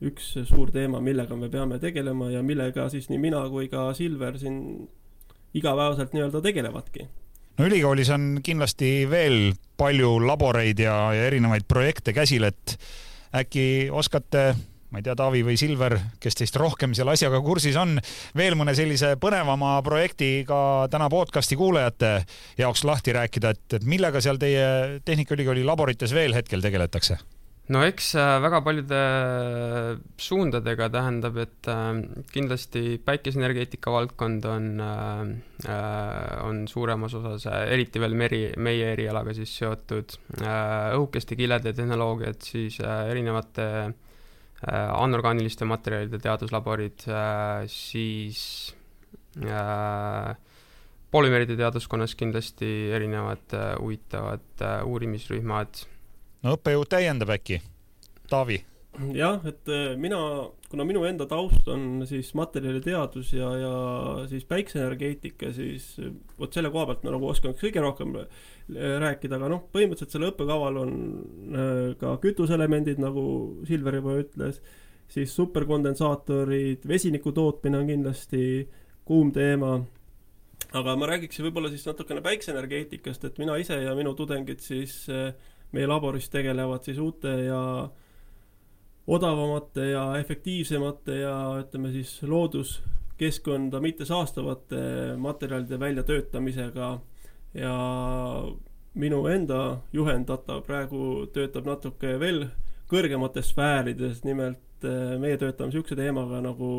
üks 0.05 0.35
suur 0.49 0.73
teema, 0.75 1.01
millega 1.01 1.37
me 1.39 1.49
peame 1.53 1.79
tegelema 1.83 2.31
ja 2.33 2.43
millega 2.45 2.89
siis 2.93 3.09
nii 3.11 3.21
mina 3.23 3.45
kui 3.53 3.69
ka 3.73 3.89
Silver 3.97 4.39
siin 4.41 4.89
igapäevaselt 5.55 6.15
nii-öelda 6.15 6.43
tegelevadki. 6.43 7.09
no 7.59 7.67
ülikoolis 7.67 8.11
on 8.11 8.41
kindlasti 8.43 9.07
veel 9.11 9.55
palju 9.79 10.19
laboreid 10.27 10.79
ja, 10.83 10.97
ja 11.15 11.27
erinevaid 11.31 11.67
projekte 11.69 12.13
käsil, 12.13 12.45
et 12.51 12.79
äkki 13.35 13.91
oskate 13.91 14.55
ma 14.95 15.03
ei 15.03 15.07
tea, 15.09 15.17
Taavi 15.19 15.43
või 15.43 15.59
Silver, 15.59 15.97
kes 16.23 16.39
teist 16.39 16.55
rohkem 16.61 16.95
selle 16.95 17.17
asjaga 17.17 17.41
kursis 17.43 17.75
on, 17.81 17.97
veel 18.39 18.55
mõne 18.55 18.77
sellise 18.79 19.17
põnevama 19.19 19.75
projekti 19.83 20.45
ka 20.47 20.87
täna 20.93 21.11
podcasti 21.11 21.59
kuulajate 21.59 22.17
jaoks 22.61 22.85
lahti 22.87 23.17
rääkida, 23.17 23.55
et, 23.57 23.79
et 23.81 23.89
millega 23.91 24.23
seal 24.23 24.39
teie 24.39 25.01
Tehnikaülikooli 25.05 25.67
laborites 25.67 26.15
veel 26.15 26.37
hetkel 26.39 26.63
tegeletakse? 26.63 27.19
no 27.73 27.81
eks 27.89 28.11
äh, 28.21 28.37
väga 28.45 28.61
paljude 28.63 29.01
suundadega 30.21 30.89
tähendab, 30.93 31.39
et 31.43 31.71
äh, 31.73 31.91
kindlasti 32.31 33.01
päikeseenergeetika 33.03 33.93
valdkond 33.95 34.47
on, 34.47 34.71
äh, 34.79 35.75
on 36.45 36.65
suuremas 36.71 37.19
osas, 37.19 37.49
eriti 37.65 38.03
veel 38.05 38.15
meri, 38.21 38.45
meie 38.63 38.93
erialaga 38.93 39.35
siis 39.35 39.59
seotud, 39.59 40.19
õhukeste 40.45 41.41
kilede 41.41 41.75
tehnoloogiad 41.75 42.43
siis 42.47 42.79
erinevate 42.85 43.71
Äh, 43.75 43.93
anorgaaniliste 44.73 45.67
materjalide 45.69 46.19
teaduslaborid, 46.23 47.07
äh, 47.11 47.65
siis 47.71 48.75
äh, 49.43 50.35
polümeeride 51.15 51.57
teaduskonnas 51.59 52.17
kindlasti 52.19 52.71
erinevad 52.97 53.57
huvitavad 53.79 54.65
uurimisrühmad. 54.85 55.85
no 56.43 56.57
õppejõud 56.57 56.91
täiendab 56.91 57.35
äkki? 57.37 57.61
Taavi? 58.31 58.59
jah, 59.15 59.43
et 59.47 59.71
mina, 60.01 60.19
kuna 60.75 60.87
minu 60.89 61.07
enda 61.09 61.29
taust 61.31 61.69
on 61.71 62.03
siis 62.11 62.35
materjaliteadus 62.37 63.33
ja, 63.39 63.49
ja 63.63 63.75
siis 64.29 64.45
päikseenergeetika, 64.51 65.55
siis 65.55 65.95
vot 66.39 66.53
selle 66.53 66.75
koha 66.75 66.91
pealt 66.91 67.07
ma 67.07 67.15
nagu 67.15 67.31
oskan 67.31 67.57
kõige 67.57 67.83
rohkem 67.85 68.19
Äh, 68.73 68.95
rääkida, 68.97 69.37
aga 69.37 69.51
noh, 69.53 69.67
põhimõtteliselt 69.75 70.15
sellel 70.15 70.31
õppekaval 70.33 70.79
on 70.81 70.93
äh, 71.53 71.91
ka 72.01 72.15
kütuseelemendid, 72.23 72.97
nagu 73.03 73.25
Silver 73.69 73.99
juba 73.99 74.15
ütles, 74.23 74.63
siis 75.13 75.35
superkondensaatorid, 75.37 76.87
vesiniku 76.89 77.35
tootmine 77.37 77.83
on 77.83 77.91
kindlasti 77.93 78.47
kuum 79.05 79.35
teema. 79.37 79.75
aga 80.73 80.95
ma 80.97 81.11
räägiksin 81.11 81.45
võib-olla 81.45 81.69
siis 81.69 81.85
natukene 81.85 82.25
päikseenergeetikast, 82.25 83.29
et 83.29 83.37
mina 83.39 83.59
ise 83.61 83.77
ja 83.83 83.93
minu 83.95 84.15
tudengid 84.17 84.65
siis 84.65 85.03
äh, 85.13 85.37
meie 85.77 85.87
laboris 85.87 86.31
tegelevad 86.33 86.89
siis 86.89 86.97
uute 87.05 87.37
ja 87.45 87.61
odavamate 89.07 89.91
ja 89.91 90.05
efektiivsemate 90.19 91.17
ja 91.21 91.37
ütleme 91.61 91.93
siis 91.93 92.23
looduskeskkonda 92.23 93.81
mitte 93.81 94.05
saastavate 94.09 95.17
materjalide 95.21 95.81
väljatöötamisega 95.81 96.91
ja 97.55 97.75
minu 98.95 99.27
enda 99.27 99.61
juhendatav 99.93 100.63
praegu 100.67 101.27
töötab 101.35 101.67
natuke 101.69 102.17
veel 102.21 102.47
kõrgemates 102.91 103.51
sfäärides, 103.53 104.23
nimelt 104.25 104.87
eh, 104.87 105.17
meie 105.21 105.39
töötame 105.41 105.73
niisuguse 105.73 105.97
teemaga 105.99 106.41
nagu 106.45 106.71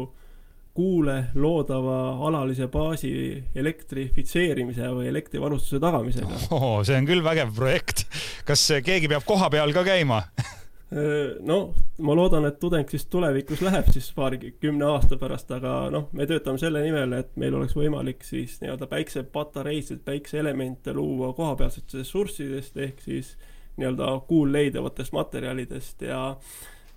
kuule 0.76 1.30
loodava 1.40 2.18
alalise 2.28 2.68
baasi 2.68 3.12
elektrifitseerimise 3.56 4.90
või 4.92 5.08
elektrivarustuse 5.08 5.80
tagamisega 5.80 6.42
oh,. 6.52 6.82
see 6.84 6.98
on 7.00 7.08
küll 7.08 7.24
vägev 7.24 7.54
projekt. 7.56 8.04
kas 8.48 8.68
keegi 8.84 9.12
peab 9.12 9.24
kohapeal 9.28 9.72
ka 9.76 9.86
käima 9.88 10.24
Äh, 10.96 11.36
no 11.44 11.74
ma 12.08 12.14
loodan, 12.16 12.46
et 12.48 12.56
tudeng 12.62 12.88
siis 12.88 13.04
tulevikus 13.12 13.60
läheb 13.66 13.90
siis 13.92 14.06
paarikümne 14.16 14.86
aasta 14.88 15.18
pärast, 15.20 15.50
aga 15.52 15.90
noh, 15.92 16.06
me 16.16 16.24
töötame 16.30 16.62
selle 16.62 16.84
nimel, 16.86 17.18
et 17.18 17.34
meil 17.42 17.56
oleks 17.58 17.74
võimalik 17.76 18.24
siis 18.24 18.62
nii-öelda 18.62 18.88
päiksepatareisid, 18.88 20.06
päikseelemente 20.08 20.94
luua 20.96 21.34
kohapealsetest 21.36 21.98
ressurssidest 22.00 22.80
ehk 22.86 23.02
siis 23.04 23.34
nii-öelda 23.76 24.14
kuul 24.30 24.54
leidavatest 24.56 25.12
materjalidest 25.18 26.06
ja 26.08 26.20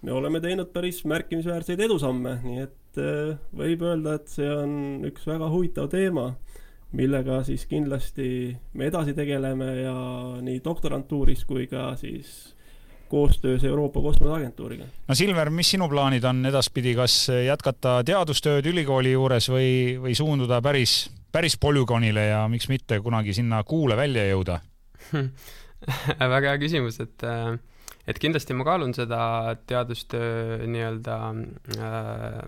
me 0.07 0.14
oleme 0.14 0.38
teinud 0.45 0.71
päris 0.71 1.00
märkimisväärseid 1.02 1.83
edusamme, 1.88 2.37
nii 2.45 2.62
et 2.69 3.00
äh, 3.02 3.33
võib 3.62 3.83
öelda, 3.83 4.14
et 4.21 4.31
see 4.31 4.52
on 4.52 4.76
üks 5.11 5.26
väga 5.26 5.49
huvitav 5.50 5.88
teema, 5.90 6.28
millega 6.95 7.40
siis 7.50 7.67
kindlasti 7.67 8.28
me 8.78 8.87
edasi 8.93 9.17
tegeleme 9.19 9.73
ja 9.81 9.97
nii 10.38 10.62
doktorantuuris 10.62 11.43
kui 11.50 11.67
ka 11.67 11.90
siis 11.99 12.55
koostöös 13.09 13.65
Euroopa 13.65 14.00
Kosmoseagentuuriga. 14.00 14.88
no 15.09 15.15
Silver, 15.15 15.50
mis 15.50 15.71
sinu 15.75 15.88
plaanid 15.88 16.25
on 16.25 16.47
edaspidi, 16.47 16.95
kas 16.99 17.21
jätkata 17.47 18.00
teadustööd 18.07 18.67
ülikooli 18.67 19.12
juures 19.12 19.49
või, 19.53 19.71
või 20.03 20.15
suunduda 20.19 20.62
päris, 20.65 21.00
päris 21.33 21.59
polügoonile 21.61 22.29
ja 22.31 22.45
miks 22.49 22.69
mitte 22.69 23.00
kunagi 23.00 23.35
sinna 23.37 23.62
kuule 23.65 23.97
välja 23.97 24.29
jõuda? 24.29 24.61
Väga 26.35 26.53
hea 26.53 26.59
küsimus, 26.59 26.99
et 27.00 27.25
et 28.09 28.19
kindlasti 28.23 28.57
ma 28.57 28.65
kaalun 28.67 28.95
seda 28.97 29.21
teadustöö 29.69 30.65
nii-öelda 30.71 31.17
äh, 31.77 32.43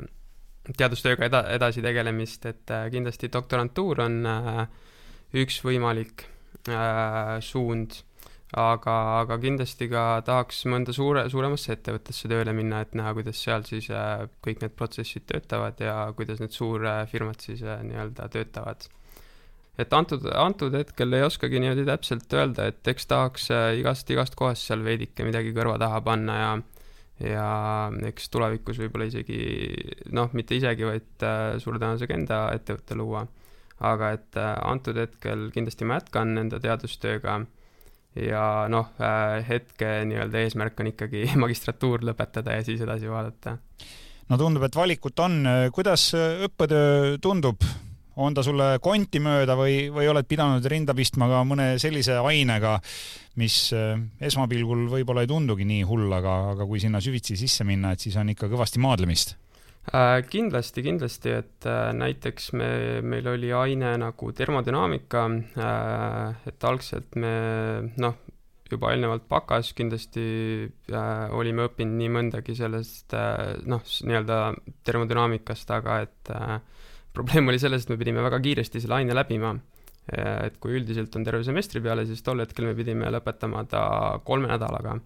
teadustööga 0.76 1.28
eda-, 1.28 1.46
edasi 1.56 1.84
tegelemist, 1.84 2.46
et 2.48 2.72
äh, 2.72 2.86
kindlasti 2.92 3.30
doktorantuur 3.32 4.04
on 4.06 4.20
äh, 4.28 4.62
üks 5.40 5.60
võimalik 5.64 6.26
suund 7.40 7.94
aga, 8.58 8.94
aga 9.22 9.36
kindlasti 9.38 9.86
ka 9.90 10.04
tahaks 10.26 10.64
mõnda 10.70 10.94
suure, 10.94 11.22
suuremasse 11.30 11.74
ettevõttesse 11.76 12.30
tööle 12.30 12.54
minna, 12.56 12.80
et 12.82 12.96
näha, 12.98 13.12
kuidas 13.14 13.42
seal 13.44 13.62
siis 13.68 13.90
äh, 13.94 14.24
kõik 14.42 14.64
need 14.64 14.74
protsessid 14.78 15.26
töötavad 15.30 15.78
ja 15.82 16.08
kuidas 16.16 16.40
need 16.42 16.54
suurfirmad 16.56 17.44
siis 17.44 17.62
äh, 17.62 17.82
nii-öelda 17.86 18.26
töötavad. 18.34 18.88
et 19.78 19.92
antud, 19.94 20.26
antud 20.34 20.74
hetkel 20.74 21.14
ei 21.14 21.22
oskagi 21.24 21.60
niimoodi 21.62 21.86
täpselt 21.86 22.34
öelda, 22.34 22.66
et 22.72 22.88
eks 22.90 23.06
tahaks 23.06 23.50
äh, 23.54 23.70
igast, 23.78 24.10
igast 24.10 24.34
kohast 24.34 24.66
seal 24.66 24.82
veidike 24.84 25.24
midagi 25.24 25.54
kõrva 25.54 25.78
taha 25.78 26.02
panna 26.02 26.38
ja 26.40 26.52
ja 27.20 27.46
eks 28.08 28.30
tulevikus 28.32 28.78
võib-olla 28.80 29.04
isegi 29.10 29.38
noh, 30.16 30.30
mitte 30.32 30.56
isegi, 30.56 30.86
vaid 30.88 31.24
suure 31.60 31.76
tõenäosusega 31.76 32.14
enda 32.16 32.38
ettevõtte 32.56 32.96
luua. 32.96 33.26
aga 33.80 34.10
et 34.16 34.36
antud 34.40 34.96
hetkel 34.96 35.50
kindlasti 35.52 35.84
ma 35.84 35.98
jätkan 35.98 36.32
enda 36.40 36.58
teadustööga 36.60 37.42
ja 38.18 38.44
noh, 38.72 38.90
äh, 39.02 39.40
hetke 39.48 40.00
nii-öelda 40.08 40.44
eesmärk 40.44 40.80
on 40.82 40.90
ikkagi 40.92 41.28
magistratuur 41.44 42.06
lõpetada 42.06 42.58
ja 42.58 42.64
siis 42.66 42.82
edasi 42.86 43.10
vaadata. 43.10 43.56
no 44.28 44.40
tundub, 44.40 44.66
et 44.66 44.76
valikut 44.76 45.26
on. 45.26 45.44
kuidas 45.74 46.10
õppetöö 46.16 47.18
tundub? 47.22 47.68
on 48.20 48.34
ta 48.34 48.42
sulle 48.44 48.74
konti 48.82 49.20
mööda 49.22 49.54
või, 49.56 49.86
või 49.94 50.08
oled 50.10 50.26
pidanud 50.28 50.64
rinda 50.68 50.92
pistma 50.96 51.28
ka 51.30 51.40
mõne 51.46 51.70
sellise 51.80 52.18
ainega, 52.20 52.74
mis 53.40 53.70
äh, 53.76 53.94
esmapilgul 54.20 54.88
võib-olla 54.92 55.24
ei 55.24 55.30
tundugi 55.30 55.64
nii 55.68 55.86
hull, 55.88 56.10
aga, 56.12 56.40
aga 56.54 56.66
kui 56.68 56.82
sinna 56.82 57.00
süvitsi 57.00 57.38
sisse 57.40 57.64
minna, 57.64 57.94
et 57.94 58.02
siis 58.02 58.18
on 58.20 58.34
ikka 58.34 58.50
kõvasti 58.50 58.82
maadlemist 58.82 59.38
Äh, 59.38 59.49
kindlasti, 60.30 60.82
kindlasti, 60.84 61.30
et 61.34 61.66
äh, 61.66 61.92
näiteks 61.96 62.52
me, 62.52 63.00
meil 63.02 63.26
oli 63.26 63.52
aine 63.52 63.96
nagu 63.98 64.32
termodünaamika, 64.36 65.24
äh, 65.56 66.50
et 66.52 66.68
algselt 66.68 67.16
me 67.16 67.32
noh, 67.96 68.18
juba 68.70 68.92
eelnevalt 68.94 69.26
bakas, 69.30 69.72
kindlasti 69.76 70.24
äh, 70.92 71.24
olime 71.36 71.66
õppinud 71.68 71.98
nii 71.98 72.12
mõndagi 72.14 72.54
sellest 72.58 73.14
äh, 73.16 73.56
noh, 73.70 73.82
nii-öelda 73.82 74.38
termodünaamikast, 74.86 75.72
aga 75.74 76.00
et 76.06 76.32
äh, 76.34 76.56
probleem 77.16 77.50
oli 77.50 77.60
selles, 77.62 77.84
et 77.84 77.92
me 77.92 77.98
pidime 78.00 78.24
väga 78.24 78.40
kiiresti 78.44 78.82
selle 78.82 79.00
aine 79.00 79.16
läbima. 79.16 79.56
et 80.10 80.56
kui 80.58 80.72
üldiselt 80.74 81.14
on 81.14 81.22
terve 81.22 81.44
semestri 81.46 81.78
peale, 81.84 82.02
siis 82.08 82.22
tol 82.26 82.40
hetkel 82.42 82.64
me 82.66 82.72
pidime 82.74 83.06
lõpetama 83.14 83.60
ta 83.70 83.82
kolme 84.26 84.48
nädalaga. 84.50 84.96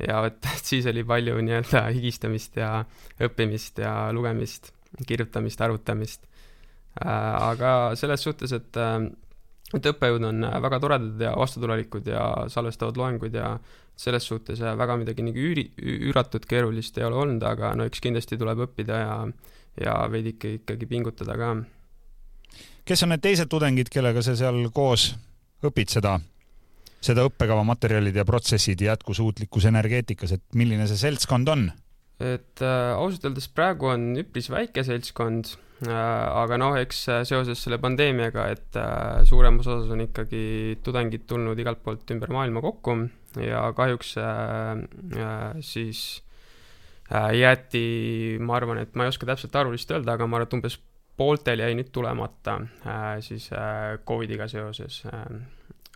Ja 0.00 0.20
vot 0.24 0.50
siis 0.68 0.86
oli 0.90 1.04
palju 1.04 1.38
nii-öelda 1.40 1.86
higistamist 1.92 2.56
ja 2.56 2.84
õppimist 3.20 3.82
ja 3.82 4.12
lugemist, 4.12 4.72
kirjutamist, 5.06 5.60
arvutamist. 5.60 6.28
aga 7.02 7.96
selles 7.96 8.22
suhtes, 8.22 8.52
et 8.52 8.76
et 9.76 9.88
õppejõud 9.92 10.26
on 10.28 10.44
äh, 10.46 10.58
väga 10.62 10.80
toredad 10.82 11.22
ja 11.24 11.32
vastutulelikud 11.38 12.08
ja 12.12 12.24
salvestavad 12.52 12.98
loenguid 13.00 13.36
ja 13.36 13.54
selles 13.98 14.26
suhtes 14.28 14.60
äh, 14.60 14.76
väga 14.78 14.96
midagi 15.00 15.24
nagu 15.24 15.38
üüri, 15.38 15.66
üüratut, 15.80 16.46
keerulist 16.48 16.98
ei 16.98 17.06
ole 17.08 17.20
olnud, 17.24 17.44
aga 17.46 17.72
no 17.78 17.86
eks 17.88 18.02
kindlasti 18.04 18.38
tuleb 18.40 18.66
õppida 18.66 19.00
ja, 19.00 19.16
ja 19.80 19.96
veidike 20.12 20.58
ikkagi 20.58 20.88
pingutada 20.90 21.38
ka. 21.40 21.54
kes 22.84 23.06
on 23.06 23.14
need 23.14 23.24
teised 23.24 23.52
tudengid, 23.52 23.92
kellega 23.92 24.24
sa 24.24 24.36
seal 24.36 24.64
koos 24.74 25.12
õpid 25.64 25.94
seda, 25.94 26.18
seda 27.02 27.26
õppekava 27.28 27.64
materjalid 27.66 28.16
ja 28.16 28.26
protsessid 28.28 28.82
jätkusuutlikkus 28.84 29.66
energeetikas, 29.70 30.36
et 30.36 30.44
milline 30.58 30.86
see 30.90 31.00
seltskond 31.00 31.50
on? 31.52 31.70
et 32.22 32.62
äh, 32.62 32.94
ausalt 32.94 33.24
öeldes 33.26 33.48
praegu 33.50 33.88
on 33.90 34.12
üpris 34.20 34.46
väike 34.52 34.84
seltskond 34.86 35.56
Äh, 35.82 35.90
aga 36.38 36.58
noh, 36.60 36.76
eks 36.78 37.00
äh, 37.10 37.22
seoses 37.26 37.58
selle 37.64 37.80
pandeemiaga, 37.82 38.44
et 38.54 38.76
äh, 38.78 39.22
suuremas 39.26 39.66
osas 39.66 39.90
on 39.90 40.04
ikkagi 40.04 40.78
tudengid 40.84 41.24
tulnud 41.26 41.58
igalt 41.58 41.80
poolt 41.82 42.12
ümber 42.14 42.30
maailma 42.30 42.62
kokku 42.62 42.94
ja 43.42 43.64
kahjuks 43.74 44.12
siis 45.66 46.02
jäeti, 47.10 47.84
ma 48.44 48.58
arvan, 48.60 48.82
et 48.84 48.94
ma 48.94 49.06
ei 49.06 49.10
oska 49.10 49.26
täpselt 49.26 49.56
arvulist 49.58 49.90
öelda, 49.90 50.14
aga 50.14 50.28
ma 50.28 50.38
arvan, 50.38 50.50
et 50.50 50.56
umbes 50.58 50.76
pooltel 51.18 51.64
jäi 51.64 51.72
nüüd 51.78 51.90
tulemata 51.92 52.58
siis 53.24 53.48
Covidiga 54.06 54.46
seoses. 54.52 55.00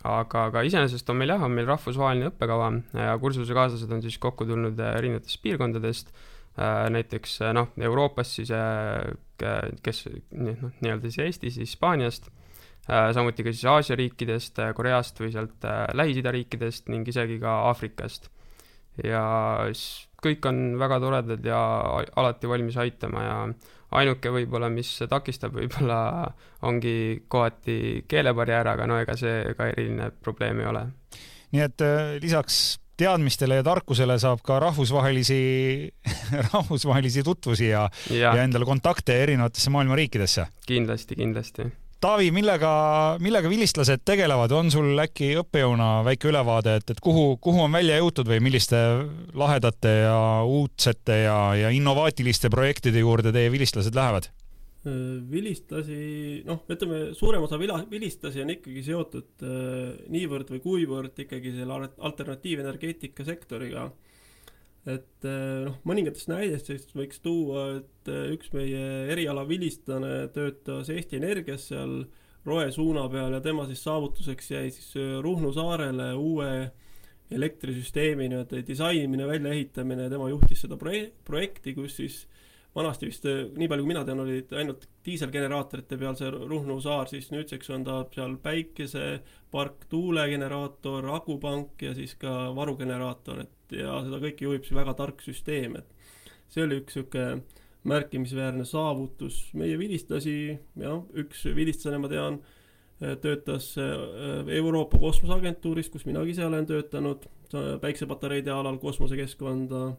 Aga, 0.03 0.47
aga 0.51 0.63
iseenesest 0.67 1.09
on 1.09 1.17
meil 1.17 1.33
jah, 1.33 1.43
on 1.43 1.53
meil 1.55 1.67
rahvusvaheline 1.69 2.31
õppekava 2.31 2.71
ja 2.93 3.17
kursusekaaslased 3.21 3.91
on 3.91 4.03
siis 4.05 4.17
kokku 4.21 4.45
tulnud 4.45 4.79
erinevatest 4.79 5.41
piirkondadest 5.41 6.13
Äh, 6.57 6.89
näiteks 6.89 7.41
äh, 7.41 7.53
noh, 7.53 7.67
Euroopas 7.77 8.31
siis, 8.35 8.49
äh, 8.49 9.11
kes 9.85 10.07
noh, 10.31 10.71
nii-öelda 10.81 11.11
siis 11.11 11.19
Eestis, 11.21 11.59
Hispaaniast, 11.61 12.31
samuti 12.87 13.43
ka 13.43 13.51
siis 13.51 13.65
Aasia 13.67 13.97
riikidest, 13.99 14.57
Koreast 14.73 15.19
või 15.19 15.29
sealt 15.33 15.65
Lähis-Ida 15.99 16.31
riikidest 16.31 16.87
ning 16.89 17.05
isegi 17.11 17.35
ka 17.41 17.57
Aafrikast. 17.67 18.29
ja 19.03 19.21
kõik 20.23 20.47
on 20.49 20.79
väga 20.79 20.97
toredad 21.03 21.45
ja 21.45 21.59
alati 22.15 22.49
valmis 22.49 22.79
aitama 22.79 23.25
ja 23.25 23.35
ainuke 23.91 24.31
võib-olla, 24.33 24.69
mis 24.73 24.89
takistab, 25.09 25.55
võib-olla 25.55 25.99
ongi 26.67 27.23
kohati 27.27 28.03
keelebarjäär, 28.07 28.73
aga 28.73 28.87
no 28.89 28.99
ega 28.99 29.15
see 29.19 29.53
ka 29.57 29.69
eriline 29.71 30.11
probleem 30.23 30.59
ei 30.59 30.69
ole. 30.71 30.83
nii 31.55 31.63
et 31.63 31.85
lisaks 32.21 32.77
teadmistele 32.97 33.59
ja 33.59 33.63
tarkusele 33.65 34.17
saab 34.19 34.41
ka 34.45 34.59
rahvusvahelisi 34.59 35.39
rahvusvahelisi 36.51 37.23
tutvusi 37.23 37.69
ja, 37.69 37.87
ja., 38.09 38.33
ja 38.33 38.43
endale 38.43 38.65
kontakte 38.65 39.21
erinevatesse 39.23 39.73
maailma 39.73 39.95
riikidesse. 39.99 40.47
kindlasti, 40.67 41.15
kindlasti. 41.15 41.69
Taavi, 41.97 42.27
millega, 42.29 42.71
millega 43.23 43.49
vilistlased 43.49 44.03
tegelevad, 44.05 44.51
on 44.53 44.67
sul 44.69 44.99
äkki 45.01 45.31
õppejõuna 45.41 46.03
väike 46.05 46.29
ülevaade, 46.29 46.75
et, 46.77 46.91
et 46.93 46.99
kuhu, 47.01 47.39
kuhu 47.41 47.63
on 47.65 47.73
välja 47.73 47.97
jõutud 47.97 48.29
või 48.29 48.37
milliste 48.45 48.77
lahedate 49.33 49.93
ja 50.03 50.19
uudsete 50.45 51.23
ja, 51.23 51.39
ja 51.57 51.71
innovaatiliste 51.73 52.51
projektide 52.53 53.01
juurde 53.01 53.33
teie 53.33 53.49
vilistlased 53.49 53.97
lähevad? 53.97 54.29
Äh, 54.85 54.93
vilistlasi, 55.31 55.97
noh, 56.45 56.61
ütleme 56.69 56.99
suurem 57.17 57.43
osa 57.47 57.57
vila-, 57.57 57.81
vilistlasi 57.89 58.43
on 58.43 58.53
ikkagi 58.53 58.83
seotud 58.85 59.47
äh, 59.47 59.97
niivõrd 60.13 60.53
või 60.53 60.61
kuivõrd 60.63 61.23
ikkagi 61.25 61.55
selle 61.57 61.79
alternatiivenergeetika 61.97 63.25
sektoriga. 63.25 63.89
Et 64.87 65.27
äh, 65.27 65.65
noh, 65.67 65.75
mõningatest 65.87 66.29
näidetest 66.31 66.93
võiks 66.95 67.19
tuua, 67.23 67.67
et 67.81 68.11
äh, 68.11 68.29
üks 68.35 68.53
meie 68.55 68.83
eriala 69.11 69.43
vilistlane 69.47 70.29
töötas 70.35 70.91
Eesti 70.93 71.19
Energias 71.19 71.67
seal 71.71 72.05
roe 72.47 72.69
suuna 72.71 73.03
peal 73.11 73.35
ja 73.35 73.41
tema 73.43 73.65
siis 73.67 73.83
saavutuseks 73.83 74.51
jäi 74.53 74.69
siis 74.71 74.93
äh, 74.95 75.17
Ruhnu 75.23 75.51
saarele 75.55 76.13
uue 76.15 76.51
elektrisüsteemi 77.35 78.29
nii-öelda 78.31 78.61
disainimine, 78.63 79.27
väljaehitamine, 79.27 80.07
tema 80.09 80.29
juhtis 80.31 80.63
seda 80.63 80.77
proje-, 80.79 81.11
projekti, 81.27 81.75
kus 81.75 81.97
siis 81.99 82.21
vanasti 82.77 83.09
vist, 83.09 83.25
eh, 83.25 83.45
nii 83.57 83.69
palju 83.71 83.85
kui 83.85 83.91
mina 83.91 84.03
tean, 84.05 84.21
olid 84.21 84.53
ainult 84.59 84.85
diiselgeneraatorite 85.05 85.97
peal 85.97 86.17
see 86.19 86.29
Ruhnu 86.33 86.77
saar, 86.83 87.09
siis 87.09 87.29
nüüdseks 87.33 87.71
on 87.73 87.85
ta 87.87 87.99
seal 88.13 88.35
päikesepark, 88.43 89.87
tuulegeneraator, 89.91 91.07
akupank 91.17 91.87
ja 91.87 91.95
siis 91.97 92.13
ka 92.21 92.51
varugeneraator, 92.57 93.41
et 93.45 93.77
ja 93.79 93.97
seda 94.05 94.21
kõike 94.23 94.45
juhib 94.45 94.67
siis 94.67 94.77
väga 94.77 94.93
tark 94.99 95.23
süsteem, 95.25 95.79
et 95.81 95.89
see 96.53 96.65
oli 96.67 96.81
üks 96.83 96.99
niisugune 96.99 97.63
märkimisväärne 97.87 98.65
saavutus. 98.67 99.47
meie 99.55 99.77
vilistlasi, 99.79 100.37
jah, 100.77 101.01
üks 101.15 101.45
vilistlane 101.55 102.01
ma 102.03 102.11
tean, 102.11 102.41
eh, 103.01 103.17
töötas 103.23 103.73
eh, 103.81 104.53
Euroopa 104.59 105.01
Kosmoseagentuuris, 105.01 105.89
kus 105.89 106.05
minagi 106.05 106.35
ise 106.35 106.45
olen 106.45 106.69
töötanud, 106.69 107.25
päiksepatareide 107.81 108.51
alal 108.51 108.75
kosmosekeskkonda, 108.77 109.95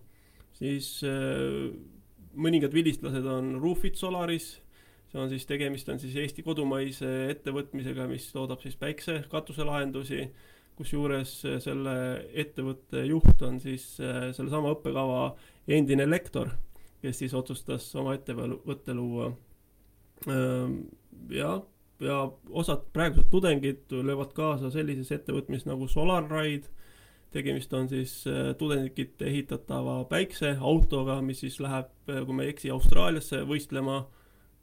siis 0.59 0.99
mõningad 2.38 2.74
vilistlased 2.74 3.27
on 3.29 3.57
Roofit 3.62 3.98
Solaris, 3.98 4.53
see 5.11 5.20
on 5.20 5.31
siis, 5.33 5.46
tegemist 5.48 5.88
on 5.92 6.01
siis 6.03 6.16
Eesti 6.20 6.44
kodumaise 6.46 7.09
ettevõtmisega, 7.33 8.07
mis 8.11 8.29
toodab 8.35 8.62
siis 8.64 8.77
päiksekatuslahendusi, 8.81 10.29
kusjuures 10.79 11.33
selle 11.64 11.94
ettevõtte 12.38 13.03
juht 13.09 13.42
on 13.42 13.59
siis 13.62 13.96
äh, 13.98 14.29
sellesama 14.37 14.77
õppekava 14.77 15.22
endine 15.74 16.07
lektor, 16.07 16.53
kes 17.03 17.24
siis 17.24 17.35
otsustas 17.35 17.88
oma 17.98 18.14
ettevõtte 18.18 18.94
luua. 18.94 19.33
jah, 21.31 21.61
ja 22.03 22.16
osad 22.51 22.88
praegused 22.92 23.29
tudengid 23.31 23.90
löövad 23.90 24.33
kaasa 24.35 24.70
sellises 24.70 25.12
ettevõtmises 25.14 25.66
nagu 25.66 25.87
SolarRide 25.90 26.70
tegemist 27.35 27.73
on 27.77 27.88
siis 27.88 28.21
äh, 28.27 28.55
tudengite 28.59 29.27
ehitatava 29.29 30.03
päikseautoga, 30.09 31.21
mis 31.23 31.43
siis 31.45 31.59
läheb, 31.61 31.91
äh, 32.09 32.23
kui 32.25 32.37
ma 32.37 32.47
ei 32.47 32.55
eksi, 32.55 32.71
Austraaliasse 32.73 33.43
võistlema 33.49 34.03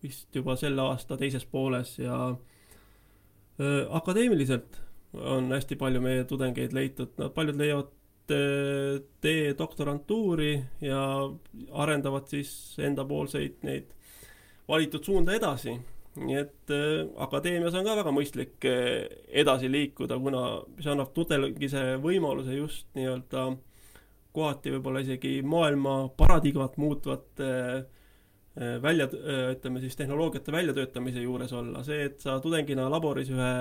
vist 0.04 0.36
juba 0.36 0.56
selle 0.60 0.84
aasta 0.86 1.18
teises 1.18 1.46
pooles 1.50 1.98
ja 2.00 2.18
äh, 2.32 3.84
akadeemiliselt 3.90 4.82
on 5.16 5.52
hästi 5.54 5.78
palju 5.80 6.02
meie 6.04 6.26
tudengeid 6.28 6.74
leitud, 6.76 7.14
nad 7.22 7.34
paljud 7.36 7.60
leiavad 7.62 8.34
äh, 8.36 9.02
tee 9.22 9.54
doktorantuuri 9.58 10.54
ja 10.82 11.02
arendavad 11.72 12.30
siis 12.32 12.52
endapoolseid 12.82 13.62
neid 13.68 13.94
valitud 14.68 15.06
suunda 15.06 15.36
edasi 15.38 15.78
nii 16.16 16.38
et 16.40 16.72
äh, 16.72 17.08
akadeemias 17.26 17.76
on 17.76 17.86
ka 17.86 17.96
väga 18.00 18.12
mõistlik 18.16 18.66
äh, 18.70 19.08
edasi 19.44 19.70
liikuda, 19.72 20.18
kuna 20.22 20.44
see 20.80 20.92
annab 20.94 21.12
tudengise 21.16 21.96
võimaluse 22.04 22.56
just 22.56 22.88
nii-öelda 22.96 23.50
kohati 24.36 24.74
võib-olla 24.76 25.04
isegi 25.04 25.40
maailma 25.48 25.98
paradigmat 26.18 26.78
muutvate 26.80 27.50
äh, 27.52 28.78
välja, 28.84 29.10
ütleme 29.52 29.82
siis 29.84 29.98
tehnoloogiate 30.00 30.56
väljatöötamise 30.56 31.26
juures 31.26 31.52
olla, 31.54 31.84
see, 31.84 32.06
et 32.08 32.24
sa 32.24 32.40
tudengina 32.44 32.88
laboris 32.92 33.32
ühe 33.34 33.52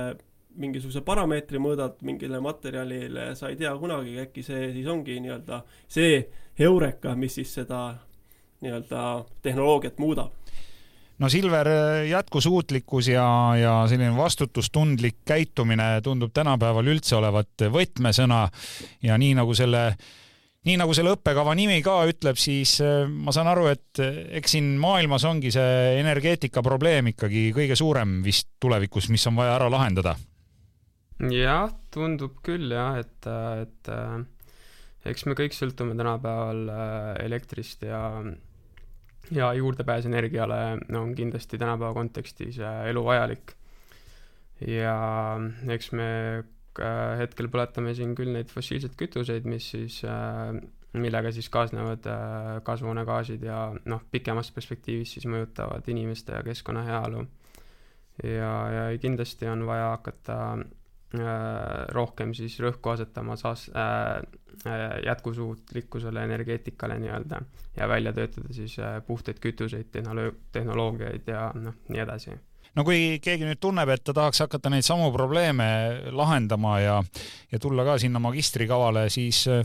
mingisuguse 0.55 1.03
parameetri 1.03 1.59
mõõdad 1.59 1.99
mingile 2.07 2.39
materjalile, 2.39 3.33
sa 3.35 3.51
ei 3.51 3.59
tea 3.59 3.73
kunagi, 3.79 4.15
äkki 4.23 4.45
see 4.47 4.69
siis 4.77 4.87
ongi 4.87 5.19
nii-öelda 5.25 5.65
see 5.91 6.21
heureka, 6.61 7.17
mis 7.19 7.35
siis 7.41 7.57
seda 7.59 7.89
nii-öelda 8.63 9.01
tehnoloogiat 9.43 9.99
muudab 9.99 10.44
no 11.19 11.31
Silver, 11.31 11.69
jätkusuutlikkus 12.09 13.09
ja, 13.13 13.29
ja 13.61 13.77
selline 13.91 14.17
vastutustundlik 14.17 15.23
käitumine 15.25 16.01
tundub 16.03 16.35
tänapäeval 16.35 16.91
üldse 16.95 17.17
olevat 17.21 17.69
võtmesõna 17.71 18.49
ja 19.03 19.19
nii 19.19 19.35
nagu 19.39 19.55
selle 19.55 19.87
nii 20.65 20.77
nagu 20.81 20.95
selle 20.97 21.13
õppekava 21.15 21.55
nimi 21.57 21.81
ka 21.85 21.99
ütleb, 22.09 22.39
siis 22.41 22.79
äh, 22.85 23.05
ma 23.09 23.33
saan 23.37 23.51
aru, 23.53 23.69
et 23.73 24.01
äh, 24.03 24.21
eks 24.41 24.57
siin 24.57 24.75
maailmas 24.81 25.27
ongi 25.29 25.53
see 25.55 25.99
energeetika 26.01 26.65
probleem 26.65 27.13
ikkagi 27.13 27.51
kõige 27.57 27.77
suurem 27.79 28.21
vist 28.25 28.55
tulevikus, 28.63 29.11
mis 29.13 29.27
on 29.29 29.37
vaja 29.41 29.59
ära 29.59 29.69
lahendada. 29.73 30.17
jah, 31.31 31.69
tundub 31.95 32.41
küll 32.45 32.73
jah, 32.73 32.97
et, 33.03 33.29
et 33.61 33.93
äh, 33.93 34.17
eks 35.13 35.29
me 35.29 35.37
kõik 35.39 35.57
sõltume 35.57 35.97
tänapäeval 36.01 36.65
elektrist 37.21 37.85
ja 37.85 38.01
ja 39.31 39.53
juurdepääs 39.55 40.07
energiale 40.07 40.79
on 40.97 41.15
kindlasti 41.15 41.59
tänapäeva 41.59 41.95
kontekstis 41.95 42.59
äh, 42.61 42.87
eluvajalik. 42.87 43.53
ja 44.67 45.41
eks 45.69 45.93
me 45.93 46.09
äh, 46.81 47.19
hetkel 47.19 47.49
põletame 47.49 47.95
siin 47.95 48.15
küll 48.15 48.33
neid 48.33 48.53
fossiilseid 48.53 48.97
kütuseid, 48.97 49.49
mis 49.49 49.71
siis 49.71 50.01
äh, 50.05 50.55
millega 50.95 51.33
siis 51.35 51.49
kaasnevad 51.51 52.07
kasvuhoonegaasid 52.63 53.43
ja 53.43 53.73
noh, 53.85 54.03
pikemas 54.11 54.53
perspektiivis 54.55 55.17
siis 55.17 55.27
mõjutavad 55.27 55.89
inimeste 55.91 56.37
ja 56.37 56.43
keskkonna 56.47 56.85
heaolu. 56.87 57.27
ja, 58.23 58.53
ja 58.71 58.99
kindlasti 59.03 59.49
on 59.51 59.67
vaja 59.67 59.89
hakata 59.97 60.37
rohkem 61.95 62.33
siis 62.35 62.57
rõhku 62.63 62.95
asetama 62.95 63.37
saas- 63.37 63.71
äh,, 63.75 64.23
jätkusuutlikkusele, 65.07 66.23
energeetikale 66.25 66.99
nii-öelda 67.03 67.41
ja 67.77 67.89
välja 67.89 68.13
töötada 68.13 68.53
siis 68.55 68.77
puhtaid 69.07 69.41
kütuseid, 69.43 69.91
tehnolo-, 69.93 70.35
tehnoloogiaid 70.53 71.27
ja 71.27 71.49
noh, 71.55 71.75
nii 71.89 72.01
edasi. 72.01 72.37
No 72.75 72.85
kui 72.87 73.19
keegi 73.23 73.47
nüüd 73.47 73.61
tunneb, 73.63 73.91
et 73.95 74.03
ta 74.03 74.15
tahaks 74.15 74.41
hakata 74.47 74.71
neid 74.73 74.87
samu 74.87 75.11
probleeme 75.15 75.67
lahendama 76.11 76.79
ja, 76.81 76.97
ja 77.53 77.61
tulla 77.63 77.85
ka 77.87 77.99
sinna 78.03 78.23
magistrikavale, 78.23 79.07
siis 79.15 79.45
äh, 79.51 79.63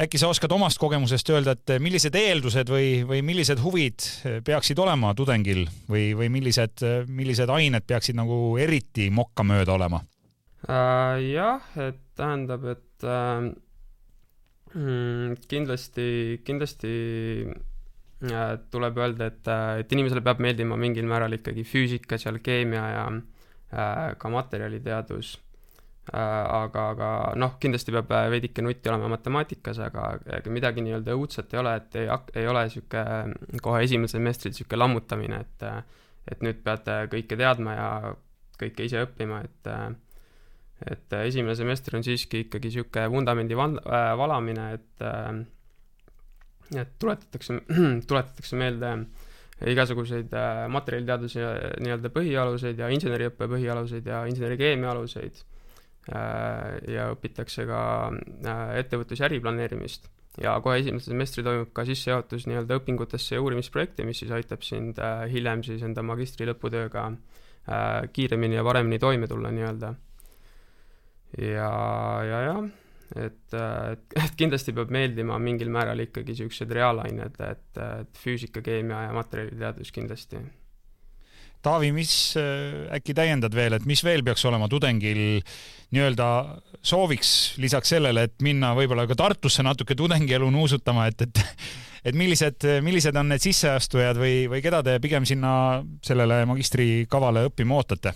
äkki 0.00 0.20
sa 0.20 0.30
oskad 0.32 0.52
omast 0.56 0.80
kogemusest 0.80 1.32
öelda, 1.34 1.56
et 1.56 1.74
millised 1.82 2.16
eeldused 2.16 2.70
või, 2.72 3.02
või 3.08 3.20
millised 3.26 3.60
huvid 3.60 4.06
peaksid 4.46 4.78
olema 4.80 5.12
tudengil 5.16 5.66
või, 5.90 6.10
või 6.16 6.30
millised, 6.32 6.84
millised 7.08 7.52
ained 7.52 7.84
peaksid 7.86 8.16
nagu 8.16 8.56
eriti 8.60 9.10
mokkamööda 9.12 9.76
olema 9.76 10.00
äh,? 10.68 11.16
jah, 11.30 11.64
et 11.76 12.00
tähendab, 12.18 12.64
et 12.74 13.04
äh, 13.04 13.50
kindlasti, 15.50 16.40
kindlasti 16.46 16.94
tuleb 18.70 18.98
öelda, 19.00 19.30
et, 19.30 19.48
et 19.80 19.92
inimesele 19.96 20.20
peab 20.24 20.42
meeldima 20.44 20.76
mingil 20.76 21.06
määral 21.08 21.32
ikkagi 21.38 21.64
füüsika, 21.64 22.18
seal 22.20 22.38
keemia 22.44 22.82
ja 22.92 23.04
äh, 23.08 24.18
ka 24.20 24.28
materjaliteadus 24.28 25.38
äh,. 26.12 26.20
aga, 26.20 26.84
aga 26.90 27.08
noh, 27.40 27.56
kindlasti 27.62 27.94
peab 27.96 28.12
veidike 28.34 28.62
nutti 28.62 28.92
olema 28.92 29.08
matemaatikas, 29.14 29.80
aga 29.88 30.10
ega 30.40 30.52
midagi 30.52 30.84
nii-öelda 30.84 31.16
õudset 31.16 31.54
ei 31.54 31.62
ole, 31.62 31.74
et 31.80 31.96
ei, 32.02 32.10
ei 32.42 32.50
ole 32.50 32.66
sihuke 32.68 33.06
kohe 33.64 33.82
esimesel 33.88 34.18
semestril 34.18 34.54
sihuke 34.58 34.76
lammutamine, 34.76 35.40
et, 35.40 35.66
et 36.34 36.44
nüüd 36.44 36.60
peate 36.66 37.06
kõike 37.14 37.40
teadma 37.40 37.78
ja 37.78 37.90
kõike 38.60 38.84
ise 38.84 39.06
õppima, 39.06 39.40
et 39.48 39.72
et 40.86 41.12
esimene 41.24 41.54
semester 41.58 41.96
on 41.98 42.04
siiski 42.04 42.46
ikkagi 42.46 42.70
sihuke 42.76 43.06
vundamendi 43.12 43.56
val-, 43.58 43.80
valamine, 44.16 44.68
et 44.78 45.08
et 46.78 46.94
tuletatakse, 47.02 47.58
tuletatakse 48.08 48.56
meelde 48.56 48.94
igasuguseid 49.68 50.32
äh, 50.32 50.62
materjaliteaduse 50.72 51.42
nii-öelda 51.84 52.10
põhialuseid 52.14 52.80
ja 52.80 52.88
inseneriõppe 52.94 53.48
põhialuseid 53.50 54.08
ja 54.08 54.22
insenerikeemia 54.30 54.92
aluseid. 54.94 55.42
Äh, 56.10 56.78
ja 56.88 57.10
õpitakse 57.12 57.66
ka 57.68 57.82
äh, 58.08 58.62
ettevõtlus- 58.80 59.20
ja 59.20 59.28
äriplaneerimist. 59.28 60.08
ja 60.40 60.54
kohe 60.62 60.78
esimesel 60.78 61.10
semestril 61.12 61.44
toimub 61.44 61.72
ka 61.74 61.82
sissejuhatus 61.84 62.46
nii-öelda 62.46 62.78
õpingutesse 62.78 63.34
ja 63.34 63.40
uurimisprojekti, 63.42 64.04
mis 64.06 64.22
siis 64.22 64.30
aitab 64.32 64.62
sind 64.62 65.00
hiljem 65.28 65.64
siis 65.66 65.82
enda 65.82 66.04
magistri 66.06 66.46
lõputööga 66.46 67.10
kiiremini 68.14 68.56
ja 68.56 68.62
paremini 68.64 68.98
toime 69.02 69.26
tulla 69.28 69.50
nii-öelda. 69.52 69.90
Ja, 71.38 71.70
ja 72.26 72.44
jah 72.48 72.62
et, 73.16 73.54
et, 73.54 74.06
et 74.24 74.38
kindlasti 74.38 74.74
peab 74.76 74.92
meeldima 74.94 75.38
mingil 75.42 75.70
määral 75.72 76.02
ikkagi 76.04 76.34
niisugused 76.34 76.72
reaalained, 76.76 77.42
et, 77.46 77.82
et 77.82 78.22
füüsika, 78.22 78.62
keemia 78.64 79.06
ja 79.08 79.14
materjaliteadus 79.16 79.92
kindlasti. 79.94 80.42
Taavi, 81.60 81.90
mis 81.92 82.12
äkki 82.96 83.12
täiendad 83.12 83.52
veel, 83.52 83.76
et 83.76 83.84
mis 83.88 84.00
veel 84.00 84.22
peaks 84.24 84.46
olema 84.48 84.68
tudengil 84.72 85.42
nii-öelda 85.92 86.28
sooviks 86.80 87.58
lisaks 87.60 87.92
sellele, 87.92 88.24
et 88.30 88.38
minna 88.40 88.70
võib-olla 88.78 89.04
ka 89.10 89.18
Tartusse 89.18 89.64
natuke 89.66 89.96
tudengielu 89.98 90.48
nuusutama, 90.54 91.10
et, 91.10 91.26
et 91.28 91.44
et 92.00 92.16
millised, 92.16 92.64
millised 92.80 93.16
on 93.20 93.28
need 93.28 93.44
sisseastujad 93.44 94.16
või, 94.16 94.46
või 94.48 94.62
keda 94.64 94.80
te 94.86 94.94
pigem 95.04 95.26
sinna 95.28 95.52
sellele 96.00 96.46
magistrikavale 96.48 97.44
õppima 97.50 97.76
ootate? 97.76 98.14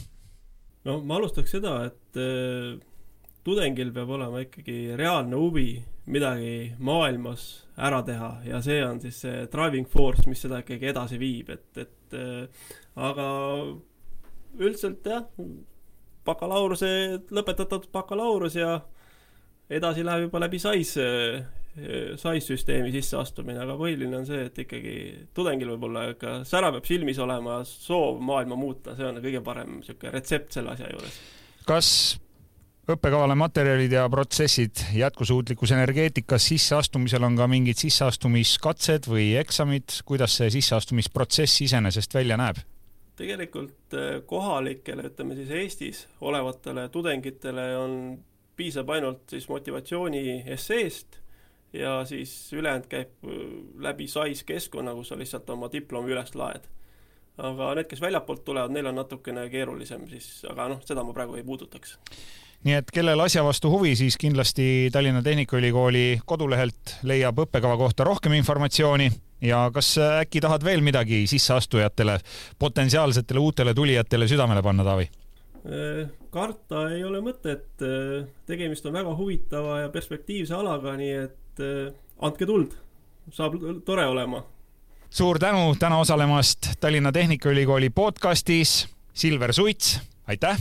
no 0.89 1.03
ma 1.05 1.19
alustaks 1.19 1.53
seda, 1.53 1.75
et 1.91 2.23
tudengil 3.45 3.93
peab 3.93 4.15
olema 4.17 4.41
ikkagi 4.45 4.95
reaalne 4.97 5.37
huvi 5.37 5.69
midagi 6.07 6.73
maailmas 6.85 7.65
ära 7.81 8.03
teha 8.05 8.31
ja 8.49 8.61
see 8.65 8.81
on 8.85 9.01
siis 9.03 9.21
see 9.25 9.45
driving 9.53 9.89
force, 9.89 10.25
mis 10.29 10.45
seda 10.45 10.63
ikkagi 10.65 10.93
edasi 10.93 11.21
viib, 11.21 11.51
et, 11.55 11.69
et 11.81 12.17
äh, 12.19 12.71
aga 12.97 13.29
üldiselt 14.61 15.07
jah, 15.09 15.27
bakalaureuse, 16.25 16.89
lõpetatud 17.35 17.89
bakalaureus 17.93 18.57
ja 18.59 18.79
edasi 19.71 20.05
läheb 20.05 20.29
juba 20.29 20.43
läbi 20.45 20.61
SAIS, 20.61 20.95
SAIS 22.21 22.49
süsteemi 22.49 22.93
sisseastumine, 22.95 23.59
aga 23.65 23.77
põhiline 23.81 24.21
on 24.21 24.27
see, 24.29 24.45
et 24.49 24.61
ikkagi 24.65 24.97
tudengil 25.37 25.75
võib 25.75 25.89
olla 25.89 26.09
ikka 26.13 26.37
sära 26.49 26.71
peab 26.75 26.87
silmis 26.89 27.21
olema, 27.23 27.63
soov 27.69 28.21
maailma 28.25 28.59
muuta, 28.61 28.97
see 28.99 29.09
on 29.09 29.23
kõige 29.25 29.43
parem 29.45 29.81
niisugune 29.81 30.15
retsept 30.15 30.55
selle 30.59 30.75
asja 30.77 30.93
juures. 30.93 31.19
kas 31.67 31.91
õppekavale 32.91 33.35
materjalid 33.39 33.93
ja 33.93 34.05
protsessid 34.13 34.83
jätkusuutlikus 34.93 35.73
energeetikas 35.73 36.49
sisseastumisel 36.53 37.25
on 37.25 37.37
ka 37.39 37.49
mingid 37.49 37.81
sisseastumiskatsed 37.81 39.09
või 39.09 39.33
eksamid, 39.41 40.03
kuidas 40.05 40.37
see 40.41 40.51
sisseastumisprotsess 40.59 41.65
iseenesest 41.65 42.15
välja 42.15 42.39
näeb? 42.41 42.61
tegelikult 43.15 43.95
äh, 43.95 44.21
kohalikele, 44.27 45.07
ütleme 45.07 45.37
siis 45.39 45.51
Eestis 45.55 46.01
olevatele 46.21 46.89
tudengitele 46.91 47.69
on, 47.79 47.93
piisab 48.57 48.91
ainult 48.91 49.31
siis 49.31 49.47
motivatsiooni 49.49 50.43
esseest 50.51 51.21
ja 51.73 52.01
siis 52.11 52.53
ülejäänud 52.53 52.89
käib 52.91 53.15
äh, 53.25 53.43
läbi 53.87 54.09
SAIS 54.11 54.43
keskkonna, 54.45 54.97
kus 54.99 55.15
sa 55.15 55.19
lihtsalt 55.19 55.51
oma 55.55 55.71
diplomi 55.73 56.11
üles 56.11 56.35
laed. 56.35 56.67
aga 57.39 57.75
need, 57.79 57.87
kes 57.91 58.03
väljapoolt 58.03 58.45
tulevad, 58.45 58.75
neil 58.75 58.91
on 58.91 58.99
natukene 58.99 59.49
keerulisem 59.51 60.09
siis, 60.11 60.43
aga 60.51 60.69
noh, 60.75 60.83
seda 60.87 61.07
ma 61.07 61.15
praegu 61.15 61.39
ei 61.39 61.47
puudutaks 61.47 61.97
nii 62.65 62.79
et 62.79 62.91
kellel 62.95 63.21
asja 63.21 63.45
vastu 63.45 63.71
huvi, 63.73 63.93
siis 63.97 64.17
kindlasti 64.21 64.89
Tallinna 64.93 65.23
Tehnikaülikooli 65.23 66.21
kodulehelt 66.27 66.97
leiab 67.05 67.43
õppekava 67.45 67.77
kohta 67.81 68.07
rohkem 68.09 68.33
informatsiooni 68.39 69.11
ja 69.45 69.67
kas 69.75 69.95
äkki 69.99 70.41
tahad 70.41 70.65
veel 70.65 70.81
midagi 70.85 71.27
sisseastujatele, 71.29 72.19
potentsiaalsetele 72.59 73.41
uutele 73.41 73.75
tulijatele 73.75 74.29
südamele 74.29 74.63
panna, 74.63 74.85
Taavi? 74.85 75.11
Karta 76.31 76.89
ei 76.93 77.05
ole 77.05 77.21
mõtet, 77.25 77.85
tegemist 78.47 78.85
on 78.87 78.97
väga 78.97 79.15
huvitava 79.17 79.79
ja 79.85 79.93
perspektiivse 79.93 80.57
alaga, 80.57 80.97
nii 81.01 81.13
et 81.23 81.63
andke 82.21 82.49
tuld, 82.49 82.75
saab 83.33 83.57
tore 83.85 84.07
olema. 84.07 84.43
suur 85.11 85.39
tänu 85.39 85.77
täna 85.79 85.99
osalemast 85.99 86.75
Tallinna 86.81 87.13
Tehnikaülikooli 87.13 87.91
podcastis, 87.91 88.89
Silver 89.13 89.53
Suits, 89.53 90.01
aitäh! 90.27 90.59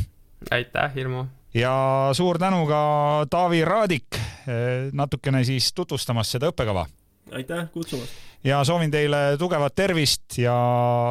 aitäh, 0.51 0.95
Hirmu! 0.95 1.25
Ja 1.53 2.09
suur 2.13 2.39
tänu 2.39 2.65
ka 2.67 2.81
Taavi 3.29 3.65
Raadik 3.65 4.15
eh, 4.15 4.91
natukene 4.93 5.43
siis 5.43 5.73
tutvustamas 5.73 6.31
seda 6.31 6.51
õppekava. 6.51 6.85
aitäh 7.31 7.69
kutsumast! 7.71 8.33
ja 8.43 8.63
soovin 8.63 8.91
teile 8.91 9.37
tugevat 9.39 9.75
tervist 9.75 10.37
ja 10.37 10.53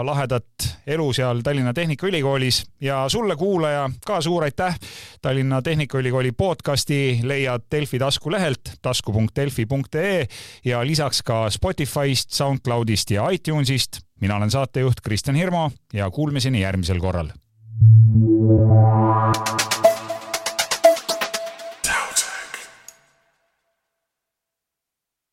lahedat 0.04 0.68
elu 0.86 1.12
seal 1.12 1.40
Tallinna 1.40 1.72
Tehnikaülikoolis 1.72 2.64
ja 2.80 3.08
sulle, 3.08 3.36
kuulaja, 3.36 3.90
ka 4.06 4.20
suur 4.20 4.44
aitäh! 4.44 4.78
Tallinna 5.22 5.62
Tehnikaülikooli 5.62 6.32
podcasti 6.32 7.20
leiad 7.22 7.62
Delfi 7.70 7.98
taskulehelt 7.98 8.72
tasku.delfi.ee 8.82 10.26
ja 10.64 10.86
lisaks 10.86 11.22
ka 11.22 11.46
Spotify'st, 11.50 12.30
SoundCloudist 12.30 13.10
ja 13.10 13.30
iTunesist. 13.30 14.00
mina 14.20 14.36
olen 14.36 14.50
saatejuht 14.50 15.00
Kristjan 15.02 15.36
Hirmu 15.36 15.70
ja 15.92 16.10
kuulmiseni 16.10 16.60
järgmisel 16.60 16.98
korral. 16.98 17.28